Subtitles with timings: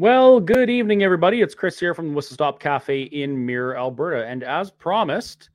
[0.00, 1.40] Well, good evening, everybody.
[1.40, 4.24] It's Chris here from the Whistle Stop Cafe in Mirror, Alberta.
[4.24, 5.50] And as promised,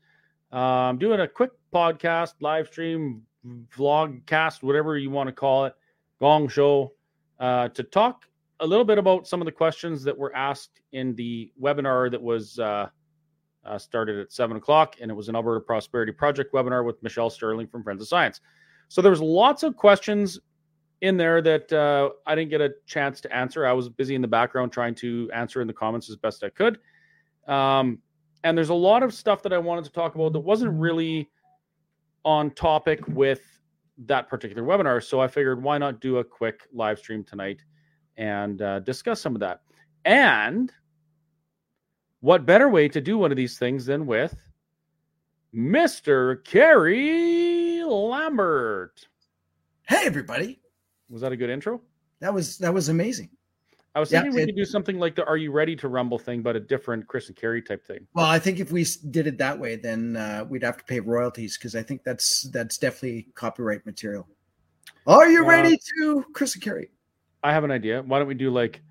[0.51, 3.21] uh, I'm doing a quick podcast, live stream,
[3.73, 5.75] vlog cast, whatever you want to call it,
[6.19, 6.91] gong show,
[7.39, 8.25] uh, to talk
[8.59, 12.21] a little bit about some of the questions that were asked in the webinar that
[12.21, 12.89] was uh,
[13.63, 14.97] uh, started at seven o'clock.
[14.99, 18.41] And it was an Alberta Prosperity Project webinar with Michelle Stirling from Friends of Science.
[18.89, 20.37] So there was lots of questions
[21.03, 23.65] in there that uh, I didn't get a chance to answer.
[23.67, 26.49] I was busy in the background trying to answer in the comments as best I
[26.49, 26.79] could.
[27.45, 27.99] Um,
[28.45, 31.29] and there's a lot of stuff that I wanted to talk about that wasn't really
[32.23, 33.41] on topic with
[34.05, 35.03] that particular webinar.
[35.03, 37.61] So I figured why not do a quick live stream tonight
[38.15, 39.59] and uh, discuss some of that.
[40.05, 40.71] And
[42.21, 44.37] what better way to do one of these things than with
[45.53, 46.41] Mr.
[46.45, 49.05] Kerry Lambert?
[49.85, 50.62] Hey, everybody.
[51.09, 51.81] Was that a good intro?
[52.19, 53.29] That was that was amazing.
[53.95, 55.87] I was thinking yeah, we it, could do something like the "Are you ready to
[55.87, 58.07] rumble" thing, but a different Chris and Kerry type thing.
[58.15, 60.99] Well, I think if we did it that way, then uh, we'd have to pay
[60.99, 64.27] royalties because I think that's that's definitely copyright material.
[65.05, 66.89] Are you uh, ready to Chris and Kerry?
[67.43, 68.01] I have an idea.
[68.01, 68.81] Why don't we do like,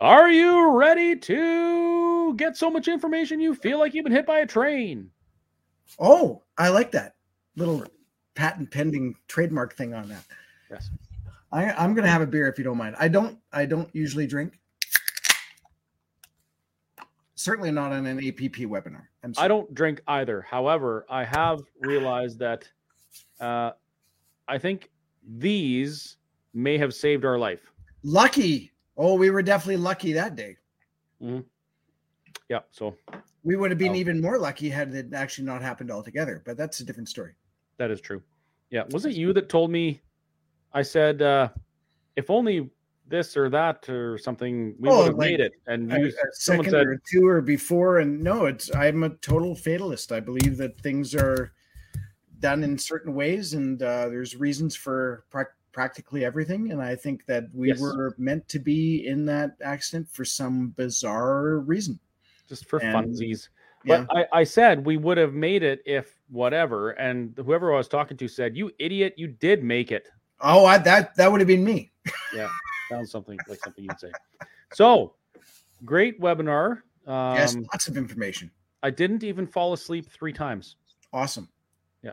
[0.00, 4.40] "Are you ready to get so much information you feel like you've been hit by
[4.40, 5.10] a train"?
[6.00, 7.14] Oh, I like that
[7.54, 7.84] little
[8.34, 10.24] patent pending trademark thing on that.
[10.70, 10.90] Yes.
[11.52, 12.96] I, I'm gonna have a beer if you don't mind.
[12.98, 14.58] I don't I don't usually drink.
[17.36, 19.06] Certainly not on an APP webinar.
[19.38, 20.40] I don't drink either.
[20.42, 22.68] However, I have realized that
[23.40, 23.72] uh,
[24.48, 24.90] I think
[25.38, 26.16] these
[26.54, 27.70] may have saved our life.
[28.02, 28.72] Lucky.
[28.96, 30.56] Oh, we were definitely lucky that day.
[31.22, 31.40] Mm-hmm.
[32.48, 32.60] Yeah.
[32.70, 32.94] So
[33.42, 36.42] we would have been um, even more lucky had it actually not happened altogether.
[36.44, 37.34] But that's a different story.
[37.78, 38.22] That is true.
[38.70, 38.84] Yeah.
[38.90, 40.00] Was it you that told me
[40.74, 41.48] I said, uh,
[42.16, 42.70] if only
[43.06, 45.52] this or that or something, we oh, would have like made it.
[45.66, 47.98] And you, someone said, or two or before.
[47.98, 50.12] And no, it's I'm a total fatalist.
[50.12, 51.52] I believe that things are
[52.40, 56.72] done in certain ways, and uh, there's reasons for pra- practically everything.
[56.72, 57.80] And I think that we yes.
[57.80, 61.98] were meant to be in that accident for some bizarre reason,
[62.48, 63.48] just for and, funsies.
[63.86, 64.24] But yeah.
[64.32, 66.92] I, I said we would have made it if whatever.
[66.92, 69.14] And whoever I was talking to said, "You idiot!
[69.16, 70.08] You did make it."
[70.44, 71.90] Oh, I, that that would have been me.
[72.34, 72.48] yeah,
[72.90, 74.12] sounds something like something you'd say.
[74.72, 75.14] So,
[75.84, 76.82] great webinar.
[77.06, 78.50] Um, yes, lots of information.
[78.84, 80.76] I didn't even fall asleep three times.
[81.10, 81.48] Awesome.
[82.02, 82.12] Yeah.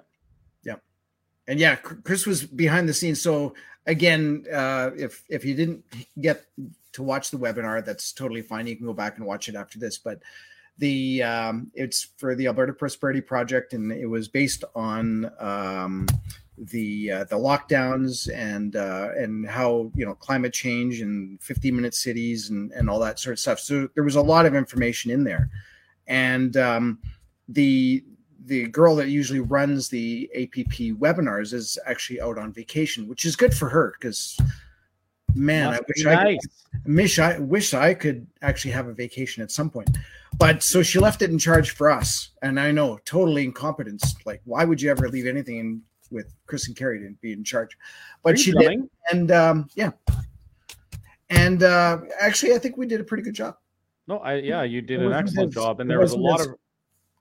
[0.63, 0.75] Yeah.
[1.47, 3.21] And yeah, Chris was behind the scenes.
[3.21, 3.55] So
[3.85, 5.83] again, uh, if if you didn't
[6.21, 6.45] get
[6.93, 8.67] to watch the webinar, that's totally fine.
[8.67, 9.97] You can go back and watch it after this.
[9.97, 10.21] But
[10.77, 16.07] the um, it's for the Alberta Prosperity Project, and it was based on um,
[16.61, 21.95] the uh, the lockdowns and uh, and how you know climate change and 15 minute
[21.95, 23.59] cities and and all that sort of stuff.
[23.59, 25.49] So there was a lot of information in there,
[26.07, 26.99] and um,
[27.49, 28.03] the
[28.45, 33.35] the girl that usually runs the APP webinars is actually out on vacation, which is
[33.35, 34.39] good for her because
[35.33, 36.39] man, Must I wish nice.
[36.85, 39.89] I wish I wish I could actually have a vacation at some point.
[40.37, 44.15] But so she left it in charge for us, and I know totally incompetence.
[44.25, 47.43] Like, why would you ever leave anything in with Chris and Kerry to be in
[47.43, 47.77] charge.
[48.23, 49.91] But she did, and um, yeah,
[51.29, 53.55] and uh, actually, I think we did a pretty good job.
[54.07, 56.47] No, I yeah, you did an excellent job, and there was a lot of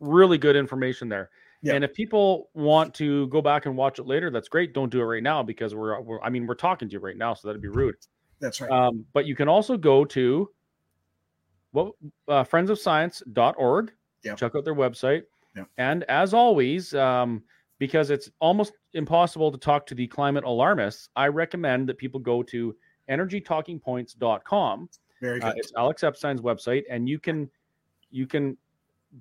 [0.01, 1.31] really good information there.
[1.63, 1.75] Yeah.
[1.75, 4.73] And if people want to go back and watch it later, that's great.
[4.73, 7.17] Don't do it right now because we're, we're I mean, we're talking to you right
[7.17, 7.97] now, so that'd be rude.
[8.41, 8.71] That's right.
[8.71, 10.49] Um, but you can also go to
[11.73, 11.93] what
[12.29, 13.93] uh, friendsofscience.org.
[14.25, 14.35] Yeah.
[14.35, 15.25] Check out their website.
[15.55, 15.65] Yeah.
[15.77, 17.43] And as always, um,
[17.81, 22.43] because it's almost impossible to talk to the climate alarmists, I recommend that people go
[22.45, 22.77] to
[23.09, 24.89] energytalkingpoints.com.
[25.23, 25.49] Very uh, good.
[25.49, 27.51] Uh, it's Alex Epstein's website, and you can
[28.11, 28.57] you can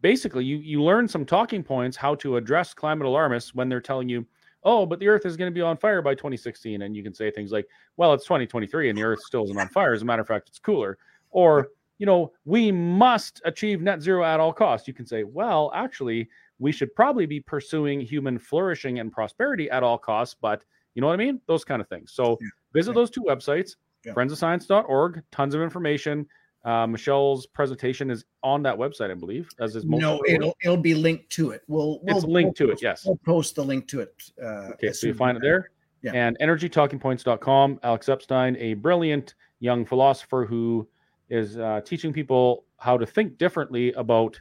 [0.02, 4.10] basically you you learn some talking points how to address climate alarmists when they're telling
[4.10, 4.28] you,
[4.66, 7.14] oh, but the Earth is going to be on fire by 2016, and you can
[7.14, 7.66] say things like,
[7.96, 9.94] well, it's 2023 and the Earth still isn't on fire.
[9.94, 10.98] As a matter of fact, it's cooler.
[11.32, 14.86] Or you know, we must achieve net zero at all costs.
[14.88, 16.30] You can say, well, actually,
[16.60, 20.36] we should probably be pursuing human flourishing and prosperity at all costs.
[20.40, 20.64] But
[20.94, 21.42] you know what I mean?
[21.48, 22.12] Those kind of things.
[22.14, 22.48] So yeah.
[22.74, 23.76] visit those two websites,
[24.06, 24.14] yeah.
[24.14, 26.28] friendsofscience.org, tons of information.
[26.66, 29.50] Uh, Michelle's presentation is on that website, I believe.
[29.62, 31.62] As is most no, it'll it'll be linked to it.
[31.68, 32.86] We'll, we'll it's linked we'll to post, it.
[32.86, 34.14] Yes, we'll post the link to it.
[34.42, 35.72] Uh, okay, so you find it there.
[36.02, 36.12] Yeah.
[36.14, 37.80] And energytalkingpoints.com.
[37.84, 40.88] Alex Epstein, a brilliant young philosopher who
[41.30, 44.40] is uh, teaching people how to think differently about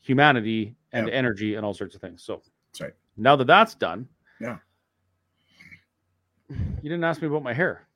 [0.00, 1.14] humanity and yep.
[1.14, 2.22] energy and all sorts of things.
[2.22, 2.42] So
[2.72, 2.94] that's right.
[3.16, 4.08] Now that that's done,
[4.40, 4.58] yeah.
[6.48, 7.86] You didn't ask me about my hair.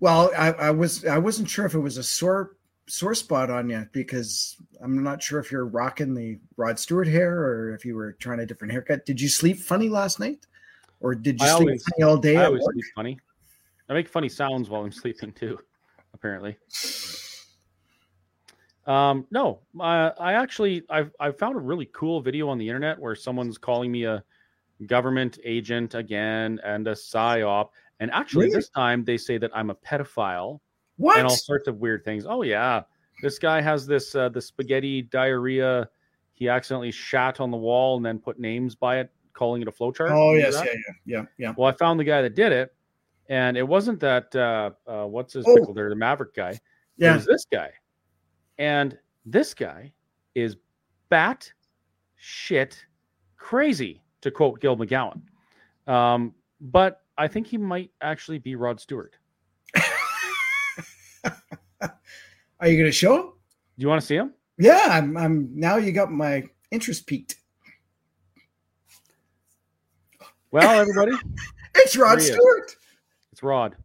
[0.00, 2.56] Well, I, I was I wasn't sure if it was a sore
[2.88, 7.38] sore spot on you because I'm not sure if you're rocking the Rod Stewart hair
[7.38, 9.04] or if you were trying a different haircut.
[9.06, 10.46] Did you sleep funny last night,
[11.00, 12.36] or did you I sleep always- funny all day?
[12.36, 12.74] I always work?
[12.74, 13.18] sleep funny.
[13.88, 15.58] I make funny sounds while I'm sleeping too.
[16.14, 16.56] Apparently.
[18.86, 22.98] Um, no, I, I actually I've I found a really cool video on the internet
[22.98, 24.22] where someone's calling me a
[24.86, 28.56] government agent again and a psyop, and actually Really?
[28.56, 30.60] this time they say that I'm a pedophile
[30.98, 31.16] What?
[31.18, 32.26] and all sorts of weird things.
[32.28, 32.82] Oh yeah,
[33.22, 35.88] this guy has this uh, the spaghetti diarrhea.
[36.34, 39.72] He accidentally shat on the wall and then put names by it, calling it a
[39.72, 40.10] flowchart.
[40.12, 41.54] oh yes, yeah, yeah, yeah, yeah.
[41.56, 42.72] Well, I found the guy that did it,
[43.28, 45.54] and it wasn't that uh, uh, what's his Oh.
[45.56, 46.60] pickle there, the Maverick guy.
[46.98, 47.12] Yeah.
[47.12, 47.70] It was this guy,
[48.58, 49.92] and this guy
[50.34, 50.56] is
[51.08, 51.52] bat
[52.16, 52.84] shit
[53.36, 55.20] crazy, to quote Gil McGowan.
[55.86, 59.16] Um, but I think he might actually be Rod Stewart.
[61.80, 63.22] Are you going to show him?
[63.22, 64.32] Do you want to see him?
[64.58, 65.16] Yeah, I'm.
[65.16, 65.76] I'm now.
[65.76, 67.36] You got my interest peaked.
[70.50, 71.12] Well, everybody,
[71.74, 72.32] It's Rod There he is.
[72.34, 72.76] Stewart.
[73.32, 73.76] it's Rod,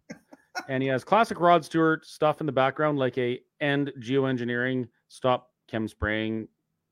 [0.68, 5.52] and he has classic Rod Stewart stuff in the background, like a end geoengineering stop
[5.68, 6.48] chem spraying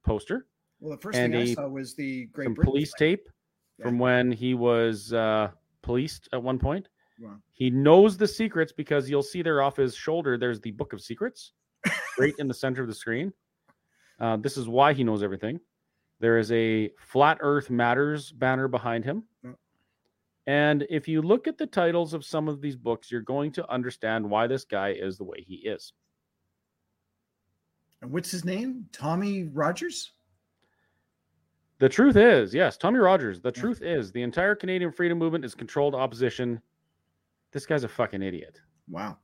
[0.05, 0.47] poster.
[0.79, 3.27] Well, the first And thing I a- saw was the Great some Britain police tape
[3.81, 5.49] from when he was uh,
[5.81, 6.87] policed at one point.
[7.19, 7.35] Wow.
[7.51, 10.37] He knows the secrets because you'll see there off his shoulder.
[10.37, 11.51] There's the Book of Secrets,
[12.19, 13.33] right in the center of the screen.
[14.19, 15.59] Uh, this is why he knows everything.
[16.21, 19.23] There is a Flat Earth Matters banner behind him.
[20.49, 23.71] And if you look at the titles of some of these books, you're going to
[23.71, 25.93] understand why this guy is the way he is.
[28.01, 28.87] And what's his name?
[28.91, 30.13] Tommy Rogers.
[31.77, 35.53] The truth is, yes, Tommy Rogers, the truth is the entire Canadian freedom movement is
[35.53, 36.59] controlled opposition.
[37.51, 38.59] This guy's a fucking idiot.
[38.89, 39.19] Wow,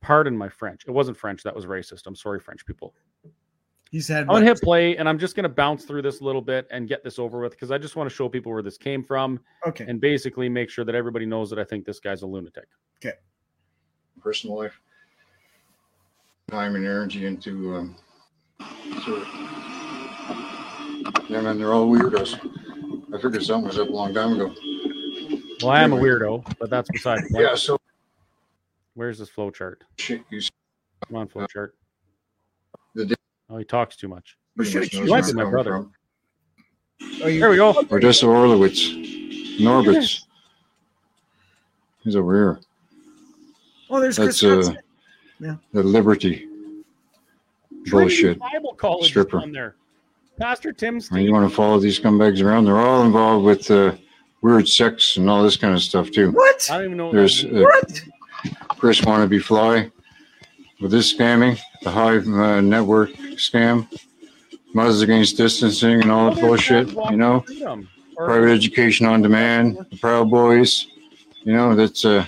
[0.00, 0.84] Pardon my French.
[0.86, 1.42] It wasn't French.
[1.42, 2.06] That was racist.
[2.06, 2.94] I'm sorry, French people.
[3.90, 4.20] He's had.
[4.22, 6.66] I'm gonna hit play and I'm just going to bounce through this a little bit
[6.70, 9.02] and get this over with because I just want to show people where this came
[9.04, 9.84] from Okay.
[9.88, 12.66] and basically make sure that everybody knows that I think this guy's a lunatic.
[13.04, 13.16] Okay.
[14.20, 14.80] Personal life,
[16.50, 17.74] time and energy into.
[17.76, 17.96] Um,
[19.04, 19.28] sort of,
[21.30, 22.34] yeah, man, they're all weirdos.
[23.14, 24.52] I figured something was up a long time ago.
[25.62, 27.44] Well, I am a weirdo, but that's beside the point.
[27.44, 27.78] Yeah, so
[28.94, 29.84] Where's this flow chart?
[29.96, 30.40] shit, you
[31.06, 31.74] Come on, flow chart.
[33.48, 34.36] The di- Oh, he talks too much.
[34.56, 35.70] pretty should've You might be my brother.
[35.72, 35.92] coming
[37.22, 37.72] Oh, you, There we go.
[37.72, 37.86] from.
[37.92, 40.24] Odessa Orlowitz, Norbitz.
[42.02, 42.60] He's over here.
[43.90, 44.40] oh, there's Chris.
[44.40, 44.72] That's uh,
[45.40, 45.60] Hudson.
[45.72, 46.46] the Liberty.
[47.86, 48.38] Trinity Bullshit.
[48.38, 49.40] Bible College Stripper.
[49.40, 49.74] on there.
[50.38, 51.20] Pastor Tim And Steve.
[51.20, 52.64] you want to follow these scumbags around?
[52.64, 53.94] They're all involved with uh,
[54.42, 56.30] weird sex and all this kind of stuff too.
[56.32, 56.68] What?
[56.70, 57.06] I don't even know.
[57.06, 58.04] What There's that uh, What?
[58.78, 59.90] Chris wannabe fly
[60.80, 63.86] with this scamming, the Hive uh, network scam,
[64.74, 66.88] Mothers Against Distancing, and all that bullshit.
[67.10, 67.88] You know, for Freedom.
[68.16, 70.86] Or- private education on demand, the Proud Boys.
[71.44, 72.26] You know, that's uh,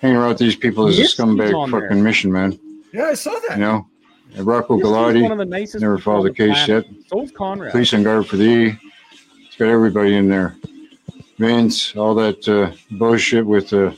[0.00, 1.80] hanging around these people is a Yes, he's on scumbag there.
[1.80, 2.58] fucking mission, man.
[2.92, 3.56] Yeah, I saw that.
[3.56, 3.86] You know,
[4.34, 6.86] And Rocco Galati the never filed a case planet.
[6.90, 7.04] yet.
[7.08, 7.70] So Conrad.
[7.72, 8.76] Police on guard for thee.
[9.46, 10.56] It's got everybody in there.
[11.38, 13.92] Vince, all that uh, bullshit with uh,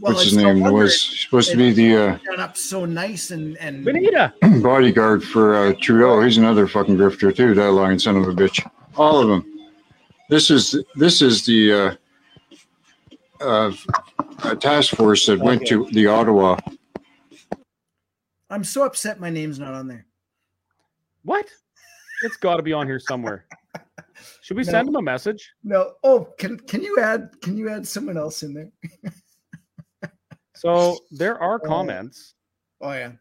[0.00, 0.62] Well, what's his it's no name?
[0.62, 4.32] Wonder was supposed to be the uh, done up so nice and and Benita.
[4.62, 6.20] bodyguard for uh, Trudeau.
[6.22, 7.54] He's another fucking grifter too.
[7.54, 8.64] That lying son of a bitch.
[8.96, 9.44] All of them.
[10.30, 11.94] This is this is the uh,
[13.44, 13.72] uh,
[14.44, 16.56] a task force that went to the Ottawa.
[18.50, 20.06] I'm so upset my name's not on there.
[21.24, 21.46] What?
[22.22, 23.46] It's got to be on here somewhere.
[24.42, 24.70] Should we No.
[24.70, 25.50] send him a message?
[25.64, 25.94] No.
[26.04, 28.70] Oh, can can you add can you add someone else in there?
[30.58, 31.66] So there are Oh.
[31.66, 32.34] comments.
[32.80, 33.12] Oh yeah.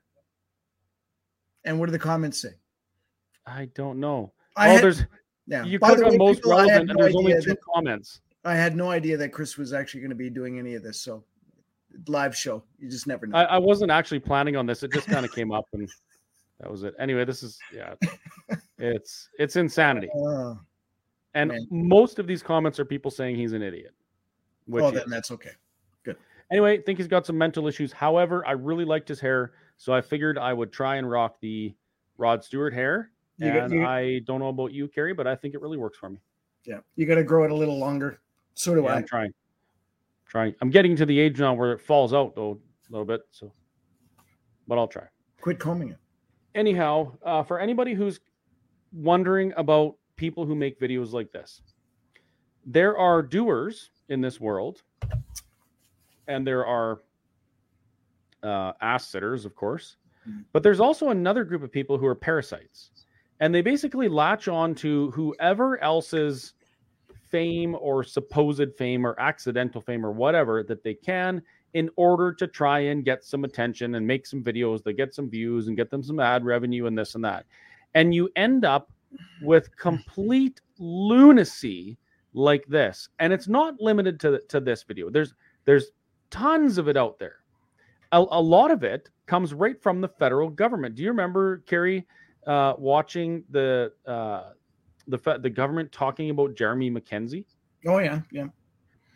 [1.66, 2.54] And what do the comments say?
[3.46, 4.34] I don't know.
[4.56, 5.06] I oh, had, there's
[5.48, 5.64] yeah.
[5.64, 7.50] you By click the on way, most people, relevant, and no there's only idea two
[7.52, 8.22] that- comments.
[8.46, 11.02] I had no idea that Chris was actually going to be doing any of this.
[11.02, 11.24] So
[12.08, 12.64] live show.
[12.80, 13.38] You just never know.
[13.38, 14.84] I, I wasn't actually planning on this.
[14.84, 15.90] It just kind of came up, and
[16.62, 16.94] that was it.
[16.98, 17.96] Anyway, this is yeah,
[18.78, 20.08] it's it's insanity.
[20.16, 20.58] Oh,
[21.34, 21.68] And Man.
[21.72, 23.94] most of these comments are people saying he's an idiot.
[24.66, 25.52] Which well, he then that's okay.
[26.52, 27.92] Anyway, think he's got some mental issues.
[27.92, 31.76] However, I really liked his hair, so I figured I would try and rock the
[32.18, 33.12] Rod Stewart hair.
[33.38, 35.78] You got- and you- I don't know about you, Kerry, but I think it really
[35.78, 36.18] works for me.
[36.64, 38.20] Yeah, you got to grow it a little longer.
[38.56, 38.96] So do Yeah, I.
[38.98, 39.34] I'm trying.
[40.26, 40.56] Trying.
[40.62, 43.22] I'm getting to the age now where it falls out though a little bit.
[43.32, 43.54] So,
[44.68, 45.08] but I'll try.
[45.40, 45.98] Quit combing it.
[46.56, 48.20] Anyhow, uh, for anybody who's
[48.92, 51.62] wondering about people who make videos like this,
[52.66, 54.82] there are doers in this world,
[56.28, 57.02] and there are
[58.44, 59.98] uh, ass sitters, of course.
[60.28, 60.44] Mm.
[60.54, 62.92] But there's also another group of people who are parasites,
[63.40, 66.54] and they basically latch on to whoever else's
[67.30, 71.42] fame or supposed fame or accidental fame or whatever that they can
[71.74, 75.30] in order to try and get some attention and make some videos that get some
[75.30, 77.46] views and get them some ad revenue and this and that.
[77.94, 78.92] And you end up
[79.42, 81.98] with complete lunacy
[82.34, 83.10] like this.
[83.20, 85.10] And it's not limited to, to this video.
[85.10, 85.34] There's
[85.66, 85.92] there's
[86.30, 87.38] tons of it out there.
[88.12, 90.96] A, a lot of it comes right from the federal government.
[90.96, 92.06] Do you remember, Kerry,
[92.46, 94.52] uh, watching the uh,
[95.08, 97.46] the fe- the government talking about Jeremy MacKenzie?
[97.86, 98.48] Oh yeah, yeah.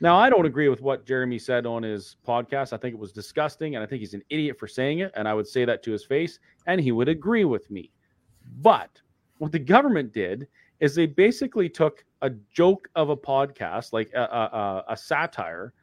[0.01, 2.73] Now, I don't agree with what Jeremy said on his podcast.
[2.73, 5.11] I think it was disgusting, and I think he's an idiot for saying it.
[5.15, 7.91] And I would say that to his face, and he would agree with me.
[8.61, 8.89] But
[9.37, 10.47] what the government did
[10.79, 14.23] is they basically took a joke of a podcast, like a, a,
[14.57, 15.73] a, a satire,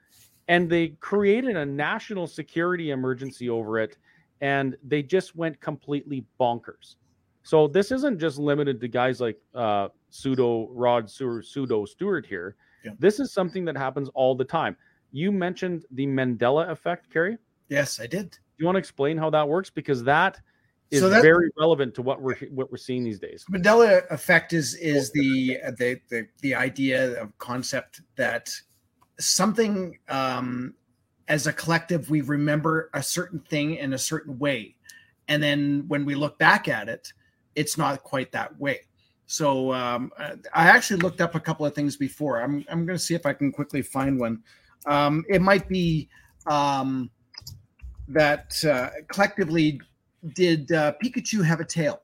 [0.48, 3.96] and they created a national security emergency over it,
[4.40, 6.96] and they just went completely bonkers.
[7.42, 12.56] So this isn't just limited to guys like uh, pseudo Rod pseudo Stewart here.
[12.84, 12.92] Yeah.
[12.98, 14.76] This is something that happens all the time.
[15.12, 17.38] You mentioned the Mandela effect, Kerry.
[17.68, 18.38] Yes, I did.
[18.58, 19.70] you want to explain how that works?
[19.70, 20.40] Because that
[20.90, 23.44] is So that- very relevant to what we're what we're seeing these days.
[23.50, 28.50] Mandela effect is is the the the, the idea of concept that
[29.18, 30.74] something um,
[31.28, 34.76] as a collective we remember a certain thing in a certain way,
[35.28, 37.12] and then when we look back at it,
[37.54, 38.80] it's not quite that way.
[39.26, 42.40] So um, I actually looked up a couple of things before.
[42.40, 44.42] I'm I'm going to see if I can quickly find one.
[44.86, 46.08] Um, it might be
[46.46, 47.10] um,
[48.08, 49.80] that uh, collectively
[50.34, 52.00] did uh, Pikachu have a tail?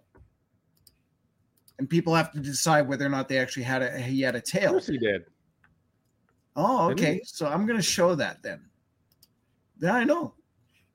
[1.79, 4.41] and people have to decide whether or not they actually had a he had a
[4.41, 4.67] tail.
[4.67, 5.25] Of course he did.
[6.57, 7.21] Oh, okay.
[7.25, 8.61] So I'm going to show that then.
[9.81, 10.35] Yeah, I know.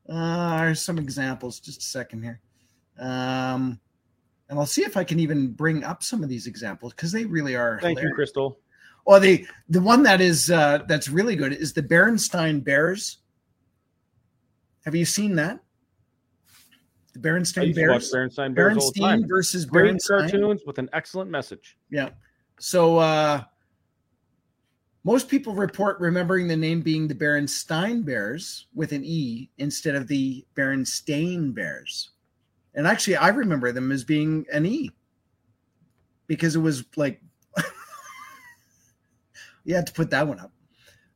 [0.08, 1.60] Uh, there's some examples.
[1.60, 2.42] Just a second here,
[3.00, 3.80] um,
[4.50, 7.26] and I'll see if I can even bring up some of these examples because they
[7.26, 7.80] really are.
[7.82, 8.12] Thank you.
[8.16, 8.60] Crystal.
[9.06, 13.18] Well, the the one that is uh, that's really good is the Berenstein Bears.
[14.86, 15.60] Have you seen that?
[17.14, 18.12] The I Berenstain used to Bears.
[18.14, 20.32] Berenstain Bears Berenstein versus Great Berenstein.
[20.32, 21.78] cartoons with an excellent message.
[21.92, 22.10] Yeah.
[22.60, 23.44] So uh
[25.04, 30.08] most people report remembering the name being the Berenstein Bears with an E instead of
[30.08, 32.12] the Berenstain Bears.
[32.76, 34.92] And actually I remember them as being an E
[36.28, 37.22] because it was like
[39.64, 40.52] you had to put that one up.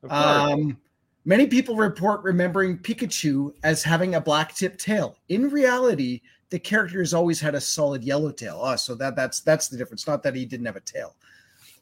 [0.10, 0.78] Um,
[1.26, 5.18] many people report remembering Pikachu as having a black tipped tail.
[5.30, 8.60] In reality, the character has always had a solid yellow tail.
[8.62, 10.08] Oh, so that that's that's the difference.
[10.08, 11.16] Not that he didn't have a tail.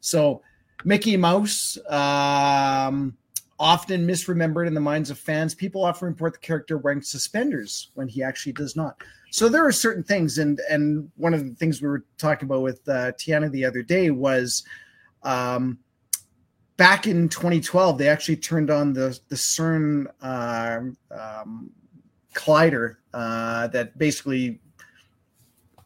[0.01, 0.41] So
[0.83, 3.15] Mickey Mouse, um,
[3.59, 5.53] often misremembered in the minds of fans.
[5.53, 8.95] People often report the character wearing suspenders when he actually does not.
[9.29, 12.63] So there are certain things, and and one of the things we were talking about
[12.63, 14.63] with uh, Tiana the other day was.
[15.23, 15.77] Um,
[16.77, 21.69] back in 2012, they actually turned on the the CERN um, um,
[22.33, 24.59] collider uh, that basically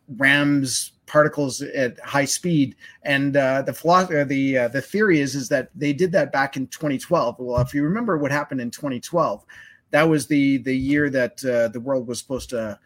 [0.08, 2.76] rams particles at high speed.
[3.04, 6.32] And uh, the philo- uh, the uh, the theory is is that they did that
[6.32, 7.36] back in 2012.
[7.40, 9.46] Well, if you remember what happened in 2012,
[9.92, 12.80] that was the the year that uh, the world was supposed to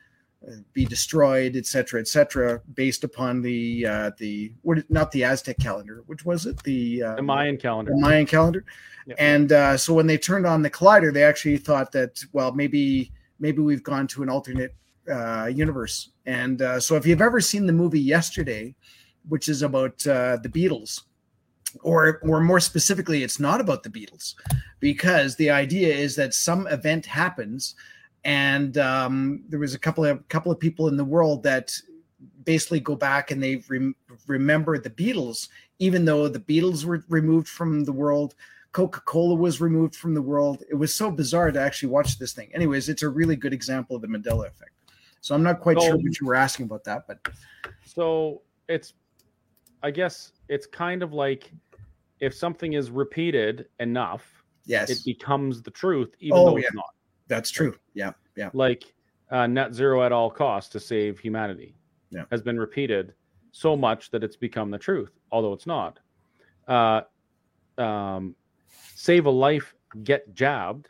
[0.47, 5.23] uh, be destroyed, et cetera, et cetera, based upon the uh, the what not the
[5.23, 7.91] Aztec calendar, which was it the uh, the Mayan calendar.
[7.91, 8.63] the Mayan calendar.
[9.05, 9.15] Yeah.
[9.17, 13.11] And uh, so when they turned on the collider, they actually thought that well maybe
[13.39, 14.75] maybe we've gone to an alternate
[15.09, 16.11] uh, universe.
[16.25, 18.75] And uh, so if you've ever seen the movie Yesterday,
[19.27, 21.01] which is about uh, the Beatles,
[21.81, 24.35] or or more specifically, it's not about the Beatles,
[24.79, 27.75] because the idea is that some event happens,
[28.23, 31.73] and um, there was a couple of couple of people in the world that
[32.43, 33.95] basically go back and they rem-
[34.27, 38.35] remember the Beatles, even though the Beatles were removed from the world.
[38.71, 40.63] Coca Cola was removed from the world.
[40.69, 42.49] It was so bizarre to actually watch this thing.
[42.53, 44.71] Anyways, it's a really good example of the Mandela effect.
[45.21, 47.19] So I'm not quite So- sure what you were asking about that, but
[47.85, 48.93] So it's,
[49.83, 51.51] I guess it's kind of like
[52.19, 56.93] if something is repeated enough, yes, it becomes the truth, even Oh, though it's not.
[57.27, 57.75] that's true.
[57.93, 58.83] Yeah, yeah, Like
[59.31, 61.75] uh, net zero at all costs to save humanity
[62.11, 62.25] Yeah.
[62.31, 63.13] has been repeated
[63.51, 65.99] so much that it's become the truth, although it's not.
[66.67, 67.01] Uh,
[67.77, 68.35] um,
[68.95, 69.73] save a life,
[70.03, 70.87] get jabbed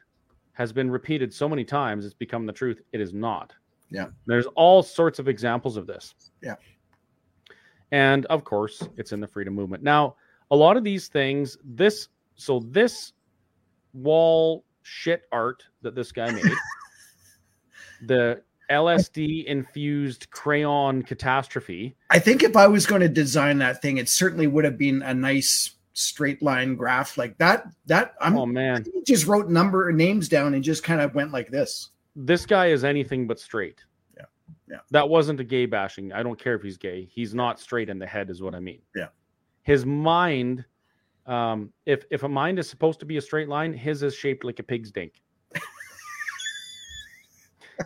[0.54, 2.82] has been repeated so many times it's become the truth.
[2.92, 3.54] It is not.
[3.92, 4.08] Yeah.
[4.26, 6.14] There's all sorts of examples of this.
[6.42, 6.56] Yeah.
[7.92, 9.84] And of course, it's in the freedom movement.
[9.84, 10.16] Now,
[10.52, 13.14] a lot of these things, this so this
[13.94, 16.44] wall shit art that this guy made.
[18.06, 21.96] the LSD infused crayon catastrophe.
[22.10, 25.02] I think if I was going to design that thing, it certainly would have been
[25.02, 27.66] a nice straight line graph like that.
[27.88, 31.32] That I'm oh man, he just wrote number names down and just kind of went
[31.32, 31.90] like this.
[32.16, 33.84] This guy is anything but straight.
[34.18, 34.26] Yeah.
[34.70, 34.78] Yeah.
[34.92, 36.12] That wasn't a gay bashing.
[36.12, 37.08] I don't care if he's gay.
[37.12, 38.82] He's not straight in the head, is what I mean.
[38.96, 39.08] Yeah.
[39.64, 40.66] His mind,
[41.26, 44.44] um, if if a mind is supposed to be a straight line, his is shaped
[44.44, 45.22] like a pig's dink.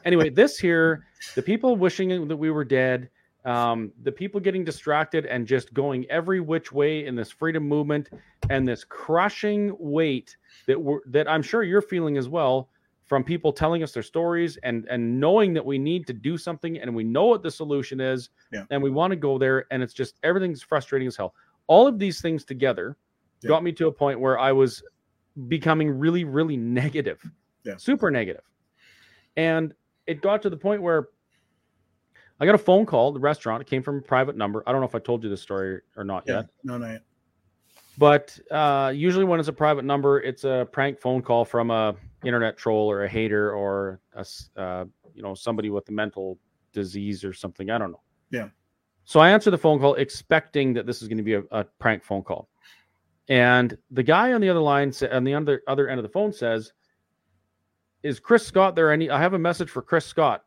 [0.06, 3.10] anyway, this here, the people wishing that we were dead,
[3.46, 8.10] um, the people getting distracted and just going every which way in this freedom movement
[8.50, 10.38] and this crushing weight
[10.68, 12.70] that we're that I'm sure you're feeling as well
[13.06, 16.80] from people telling us their stories and and knowing that we need to do something
[16.80, 18.66] and we know what the solution is Yeah.
[18.72, 21.34] and we want to go there and it's just everything's frustrating as hell.
[21.68, 22.98] All of these things together
[23.42, 23.50] Yeah.
[23.50, 24.84] got me to a point where I was
[25.48, 27.22] becoming really really negative.
[27.64, 27.78] Yeah.
[27.78, 28.08] Super.
[29.36, 29.74] And
[30.08, 31.10] it got to the point where
[32.40, 33.12] I got a phone call.
[33.14, 34.64] The restaurant it came from a private number.
[34.68, 36.48] I don't know if I told you this story or not yet.
[36.64, 36.98] No, no.
[37.98, 41.96] But uh, usually, when it's a private number, it's a prank phone call from a
[42.26, 44.26] internet troll or a hater or a
[44.60, 46.40] uh, you know somebody with a mental
[46.72, 47.70] disease or something.
[47.70, 48.02] I don't know.
[48.32, 48.50] Yeah.
[49.06, 51.66] So I answer the phone call, expecting that this is going to be a, a
[51.80, 52.50] prank phone call,
[53.28, 56.10] and the guy on the other line, sa- on the other other end of the
[56.10, 56.74] phone, says,
[58.02, 58.92] "Is Chris Scott there?
[58.92, 59.10] Any?
[59.10, 60.44] I have a message for Chris Scott."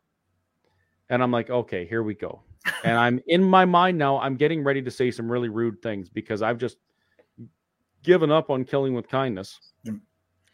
[1.09, 2.41] And I'm like, okay, here we go.
[2.83, 4.19] and I'm in my mind now.
[4.19, 6.77] I'm getting ready to say some really rude things because I've just
[8.03, 9.59] given up on killing with kindness.
[9.85, 10.01] Mm.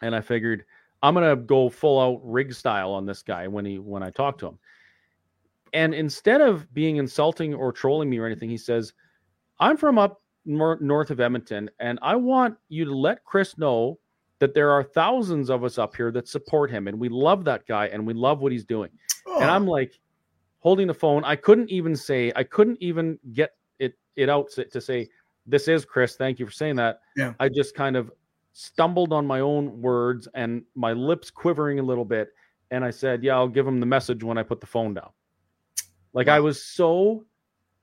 [0.02, 0.66] And I figured
[1.04, 4.38] I'm gonna go full out rig style on this guy when he when I talk
[4.40, 4.60] to him.
[5.74, 8.94] And instead of being insulting or trolling me or anything, he says,
[9.60, 14.00] "I'm from up north of Edmonton, and I want you to let Chris know
[14.40, 17.66] that there are thousands of us up here that support him, and we love that
[17.68, 18.90] guy, and we love what he's doing."
[19.28, 20.00] Oh, and I'm like
[20.60, 21.26] holding the phone.
[21.26, 25.10] I couldn't even say, I couldn't even get it it out to to say,
[25.46, 26.16] "This is Chris.
[26.16, 27.34] Thank you for saying that." Yeah.
[27.42, 28.10] I just kind of
[28.54, 32.30] stumbled on my own words and my lips quivering a little bit,
[32.72, 35.10] and I said, "Yeah, I'll give him the message when I put the phone down."
[36.14, 37.26] Like I was so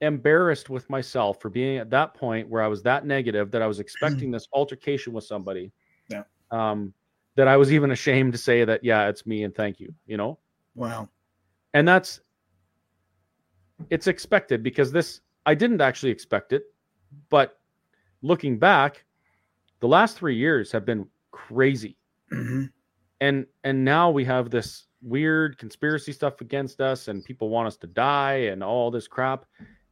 [0.01, 3.67] embarrassed with myself for being at that point where I was that negative that I
[3.67, 5.73] was expecting this altercation with somebody.
[6.09, 6.23] Yeah.
[6.51, 6.95] Um,
[7.37, 10.17] that I was even ashamed to say that, yeah, it's me and thank you, you
[10.17, 10.39] know?
[10.75, 11.09] wow.
[11.75, 12.21] and that's
[13.89, 16.65] it's expected because this I didn't actually expect it,
[17.31, 17.59] but
[18.23, 19.05] looking back,
[19.81, 21.97] the last three years have been crazy,
[22.33, 22.71] Mhm.
[23.21, 27.77] and and now we have this weird conspiracy stuff against us, and people want us
[27.79, 29.47] to die, and all this crap,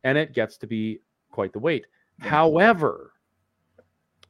[0.05, 1.87] and it gets to be quite the weight.
[2.21, 2.29] Yeah.
[2.29, 3.13] However,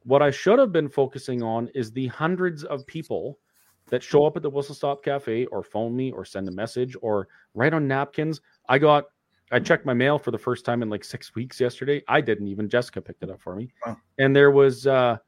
[0.05, 3.39] what I should have been focusing on is the hundreds of people
[3.87, 6.95] that show up at the Whistle Stop Cafe or phone me or send a message
[7.03, 8.41] or write on napkins.
[8.69, 9.05] I got,
[9.51, 12.03] I checked my mail for the first time in like six weeks yesterday.
[12.07, 12.69] I didn't even.
[12.69, 13.73] Jessica picked it up for me.
[13.87, 13.97] Wow.
[14.19, 15.19] And there was uh,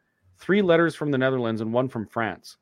[0.40, 2.56] three letters from the Netherlands and one from France.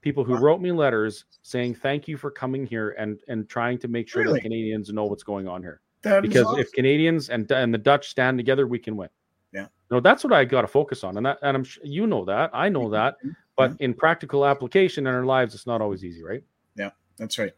[0.00, 0.40] People who Wow.
[0.40, 4.22] wrote me letters saying thank you for coming here and and trying to make sure
[4.22, 4.34] Really?
[4.40, 5.80] that Canadians know what's going on here.
[6.02, 6.58] That Because awesome.
[6.60, 9.08] if Canadians and and the Dutch stand together, we can win.
[9.52, 9.66] Yeah.
[9.90, 12.24] No, that's what I got to focus on, and that and I'm sh- you know
[12.24, 13.16] that I know that,
[13.56, 16.42] but in practical application in our lives, it's not always easy, right?
[16.74, 17.52] Yeah, that's right.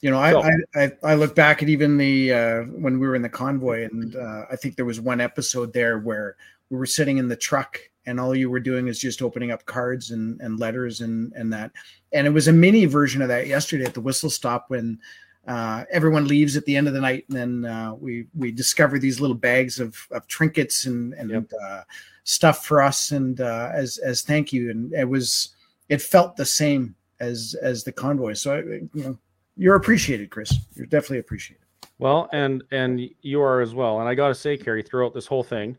[0.00, 0.52] You know, I, So- I,
[0.84, 4.16] I I look back at even the uh, when we were in the convoy, and
[4.16, 6.36] uh, I think there was one episode there where
[6.68, 9.64] we were sitting in the truck, and all you were doing is just opening up
[9.64, 11.70] cards and, and letters and and that,
[12.12, 14.98] and it was a mini version of that yesterday at the whistle stop when
[15.46, 18.98] uh, everyone leaves at the end of the night, and then uh, we we discover
[18.98, 21.52] these little bags of, of trinkets and and Yep.
[21.62, 21.82] uh,
[22.24, 25.54] stuff for us, and uh, as as thank you, and it was
[25.88, 28.32] it felt the same as as the convoy.
[28.32, 29.18] So I, you know,
[29.56, 30.54] you're appreciated, Chris.
[30.74, 31.64] You're definitely appreciated.
[31.98, 34.00] Well, and and you are as well.
[34.00, 35.76] And I got to say, Kerry, throughout this whole thing,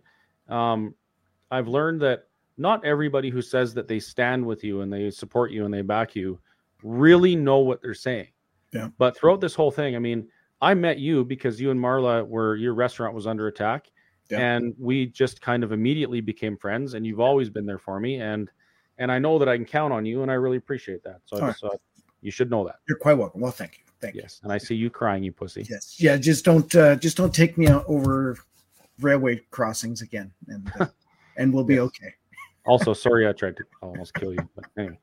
[0.47, 0.93] um,
[1.51, 2.27] I've learned that
[2.57, 5.81] not everybody who says that they stand with you and they support you and they
[5.81, 6.39] back you
[6.83, 8.27] really know what they're saying.
[8.71, 8.89] Yeah.
[8.97, 10.27] But throughout this whole thing, I mean,
[10.61, 13.91] I met you because you and Marla were your restaurant was under attack,
[14.29, 14.39] Yeah.
[14.39, 16.93] and we just kind of immediately became friends.
[16.93, 18.49] And you've always been there for me, and
[18.97, 21.19] and I know that I can count on you, and I really appreciate that.
[21.25, 21.79] So I just thought
[22.21, 22.77] you should know that.
[22.87, 23.41] You're quite welcome.
[23.41, 23.83] Well, thank you.
[24.01, 25.65] Thank Yes, and I see you crying, you pussy.
[25.69, 25.95] Yes.
[25.99, 26.17] Yeah.
[26.17, 28.37] Just don't uh, just don't take me out over
[28.99, 30.85] railway crossings again, and uh,
[31.37, 31.83] and we'll be Yes.
[31.83, 32.13] okay.
[32.67, 34.97] Also, sorry I tried to almost kill you, but anyway.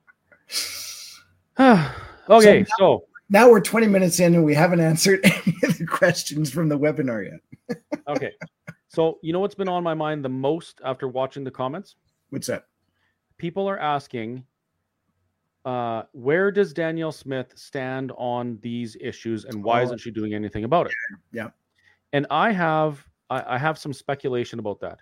[2.29, 6.51] okay, so Now we're 20 minutes in, and we haven't answered any of the questions
[6.51, 7.81] from the webinar yet.
[8.09, 8.33] okay,
[8.89, 11.97] so you know what's been on my mind the most after watching the comments?
[12.31, 12.65] What's that?
[13.39, 14.45] People are asking
[15.65, 19.85] uh, where does Danielle Smith stand on these issues, and why Oh.
[19.85, 20.93] isn't she doing anything about it?
[21.33, 21.51] Yeah.
[22.13, 24.99] And I have I, I have some speculation about that.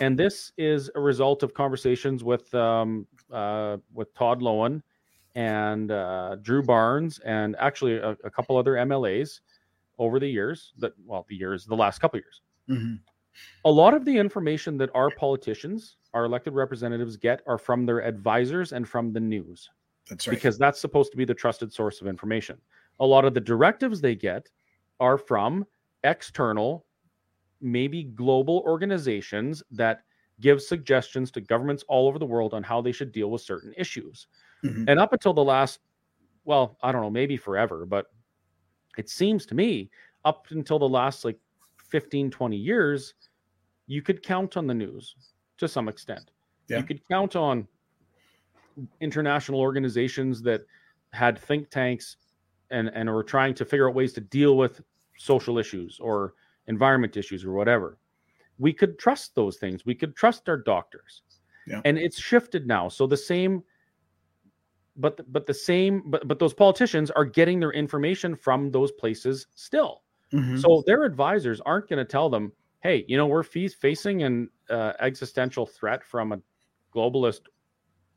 [0.00, 4.82] And this is a result of conversations with um, uh, with Todd Loewen
[5.34, 9.40] and uh, Drew Barnes, and actually a, a couple other MLAs
[9.98, 10.72] over the years.
[10.78, 13.00] That well, the years, the last couple years Mhm.
[13.64, 18.00] a lot of the information that our politicians, our elected representatives get are from their
[18.04, 19.68] advisors and from the news
[20.08, 20.34] That's right.
[20.34, 22.60] because that's supposed to be the trusted source of information.
[23.00, 24.48] A lot of the directives they get
[25.00, 25.66] are from
[26.04, 26.86] external,
[27.62, 30.02] maybe global organizations that
[30.40, 33.72] give suggestions to governments all over the world on how they should deal with certain
[33.76, 34.26] issues.
[34.64, 34.86] Mhm.
[34.88, 35.80] And up until the last,
[36.44, 38.06] well, I don't know, maybe forever, but
[38.98, 39.90] it seems to me
[40.24, 41.38] up until the last like
[41.76, 43.14] 15, 20 years,
[43.86, 45.14] you could count on the news
[45.58, 46.30] to some extent.
[46.68, 46.78] Yeah.
[46.78, 47.68] You could count on
[49.00, 50.62] international organizations that
[51.12, 52.16] had think tanks
[52.70, 54.80] and, and were trying to figure out ways to deal with
[55.16, 56.34] social issues or
[56.68, 57.98] environment issues or whatever.
[58.58, 59.84] We could trust those things.
[59.86, 61.22] We could trust our doctors.
[61.66, 61.80] Yeah.
[61.84, 62.88] And it's shifted now.
[62.88, 63.62] So the same
[64.96, 69.46] but but the same but but those politicians are getting their information from those places
[69.54, 70.02] still.
[70.32, 70.60] Mhm.
[70.60, 74.92] So their advisors aren't going to tell them, "Hey, you know, we're facing an uh,
[75.00, 76.40] existential threat from a
[76.94, 77.42] globalist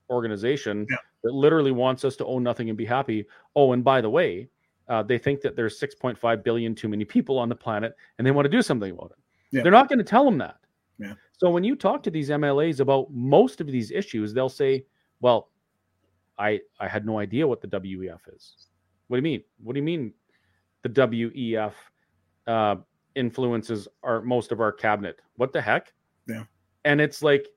[0.10, 0.97] organization Yeah.
[1.23, 4.49] that literally wants us to own nothing and be happy." Oh, and by the way,
[4.88, 8.32] uh, they think that there's 6.5 billion too many people on the planet, and they
[8.32, 9.17] want to do something about it.
[9.52, 9.63] Yeah.
[9.63, 10.58] They're not going to tell them that.
[11.00, 11.13] Yeah.
[11.38, 14.86] So when you talk to these MLAs about most of these issues, they'll say,
[15.19, 15.50] "Well,
[16.38, 18.67] I I had no idea what the WEF is."
[19.08, 19.43] What do you mean?
[19.63, 20.13] What do you mean
[20.84, 21.74] the WEF
[22.48, 22.76] uh,
[23.15, 25.19] influences our most of our cabinet?
[25.36, 25.93] What the heck?
[26.28, 26.43] Yeah.
[26.86, 27.48] And it's like,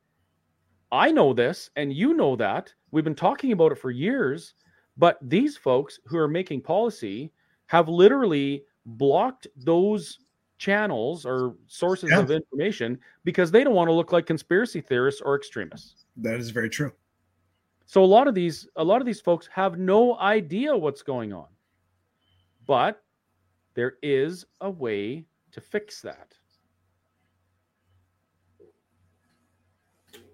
[0.91, 2.73] I know this, and you know that.
[2.91, 4.55] We've been talking about it for years,
[4.99, 7.33] but these folks who are making policy
[7.67, 10.19] have literally blocked those
[10.59, 12.19] channels or sources Yeah.
[12.21, 16.07] of information because they don't want to look like conspiracy theorists or extremists.
[16.17, 16.93] That is very true.
[17.87, 21.33] So a lot of these a lot of these folks have no idea what's going
[21.33, 21.49] on.
[22.67, 23.03] But
[23.75, 26.35] there is a way to fix that.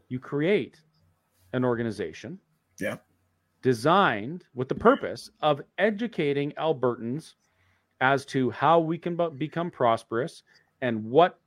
[0.09, 0.81] You create
[1.53, 2.41] an organization
[2.81, 2.99] Yeah.
[3.65, 7.33] Designed with the purpose of educating Albertans
[8.03, 10.43] as to how we can become prosperous
[10.83, 11.41] and what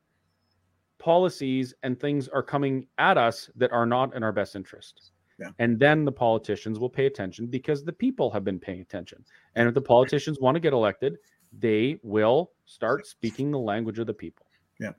[0.98, 5.12] policies and things are coming at us that are not in our best interest.
[5.40, 5.52] Yeah.
[5.60, 9.24] And then the politicians will pay attention because the people have been paying attention.
[9.54, 11.18] And if the politicians want to get elected,
[11.60, 14.48] they will start speaking the language of the people.
[14.80, 14.94] Yeah.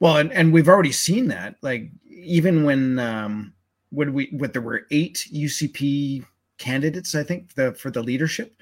[0.00, 1.54] Well, and, and we've already seen that.
[1.62, 3.52] Like even when um
[3.90, 6.24] when we when there were eight UCP
[6.58, 8.56] candidates, I think the for the leadership,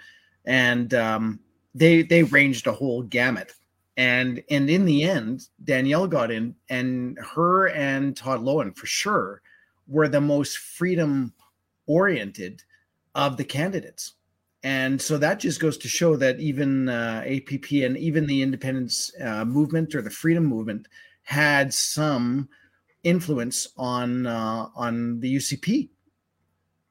[0.44, 1.40] and um
[1.74, 3.54] they they ranged a whole gamut.
[3.96, 9.42] And and in the end, Danielle got in, and her and Todd Loewen for sure
[9.86, 11.32] were the most freedom
[11.86, 12.62] oriented
[13.14, 14.14] of the candidates.
[14.62, 19.10] And so that just goes to show that even uh, APP and even the independence
[19.20, 20.88] uh, movement or the freedom movement
[21.22, 22.48] had some
[23.04, 25.88] influence on uh, on the UCP,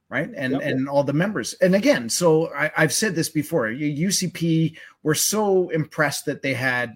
[0.10, 0.30] right?
[0.36, 0.62] And Yep.
[0.64, 1.54] and all the members.
[1.56, 3.68] And again, so I, I've said this before.
[3.68, 6.94] UCP were so impressed that they had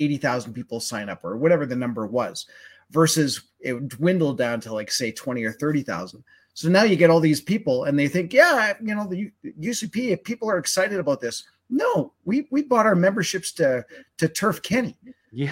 [0.00, 2.46] eighty thousand people sign up or whatever the number was,
[2.90, 6.24] versus it dwindled down to like say twenty or thirty thousand.
[6.56, 10.10] So now you get all these people, and they think, yeah, you know, the UCP.
[10.10, 13.84] If people are excited about this, no, we we bought our memberships to
[14.18, 14.96] to Turf Kenney.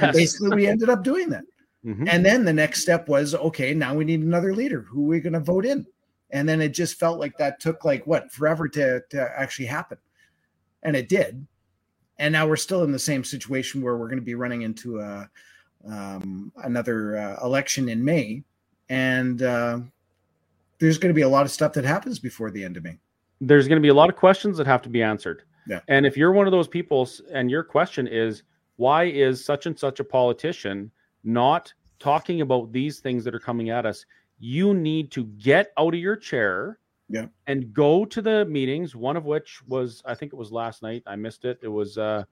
[0.06, 1.42] And basically, we ended up doing that.
[1.84, 2.08] Mhm.
[2.08, 4.82] And then the next step was, okay, now we need another leader.
[4.82, 5.86] Who are we going to vote in?
[6.30, 9.98] And then it just felt like that took like what forever to to actually happen,
[10.82, 11.46] and it did.
[12.18, 15.00] And now we're still in the same situation where we're going to be running into
[15.00, 15.28] a
[15.86, 18.44] um, another uh, election in May,
[18.88, 19.80] and uh,
[20.78, 22.98] there's going to be a lot of stuff that happens before the end of May.
[23.40, 25.42] there's going to be a lot of questions that have to be answered.
[25.66, 25.80] Yeah.
[25.88, 28.44] And if you're one of those people and your question is,
[28.76, 30.92] why is such and such a politician
[31.24, 34.04] not talking about these things that are coming at us?
[34.38, 37.26] You need to get out of your chair Yeah.
[37.46, 41.02] and go to the meetings, one of which was, I think it was last night.
[41.06, 41.58] I missed it.
[41.62, 42.24] It was uh,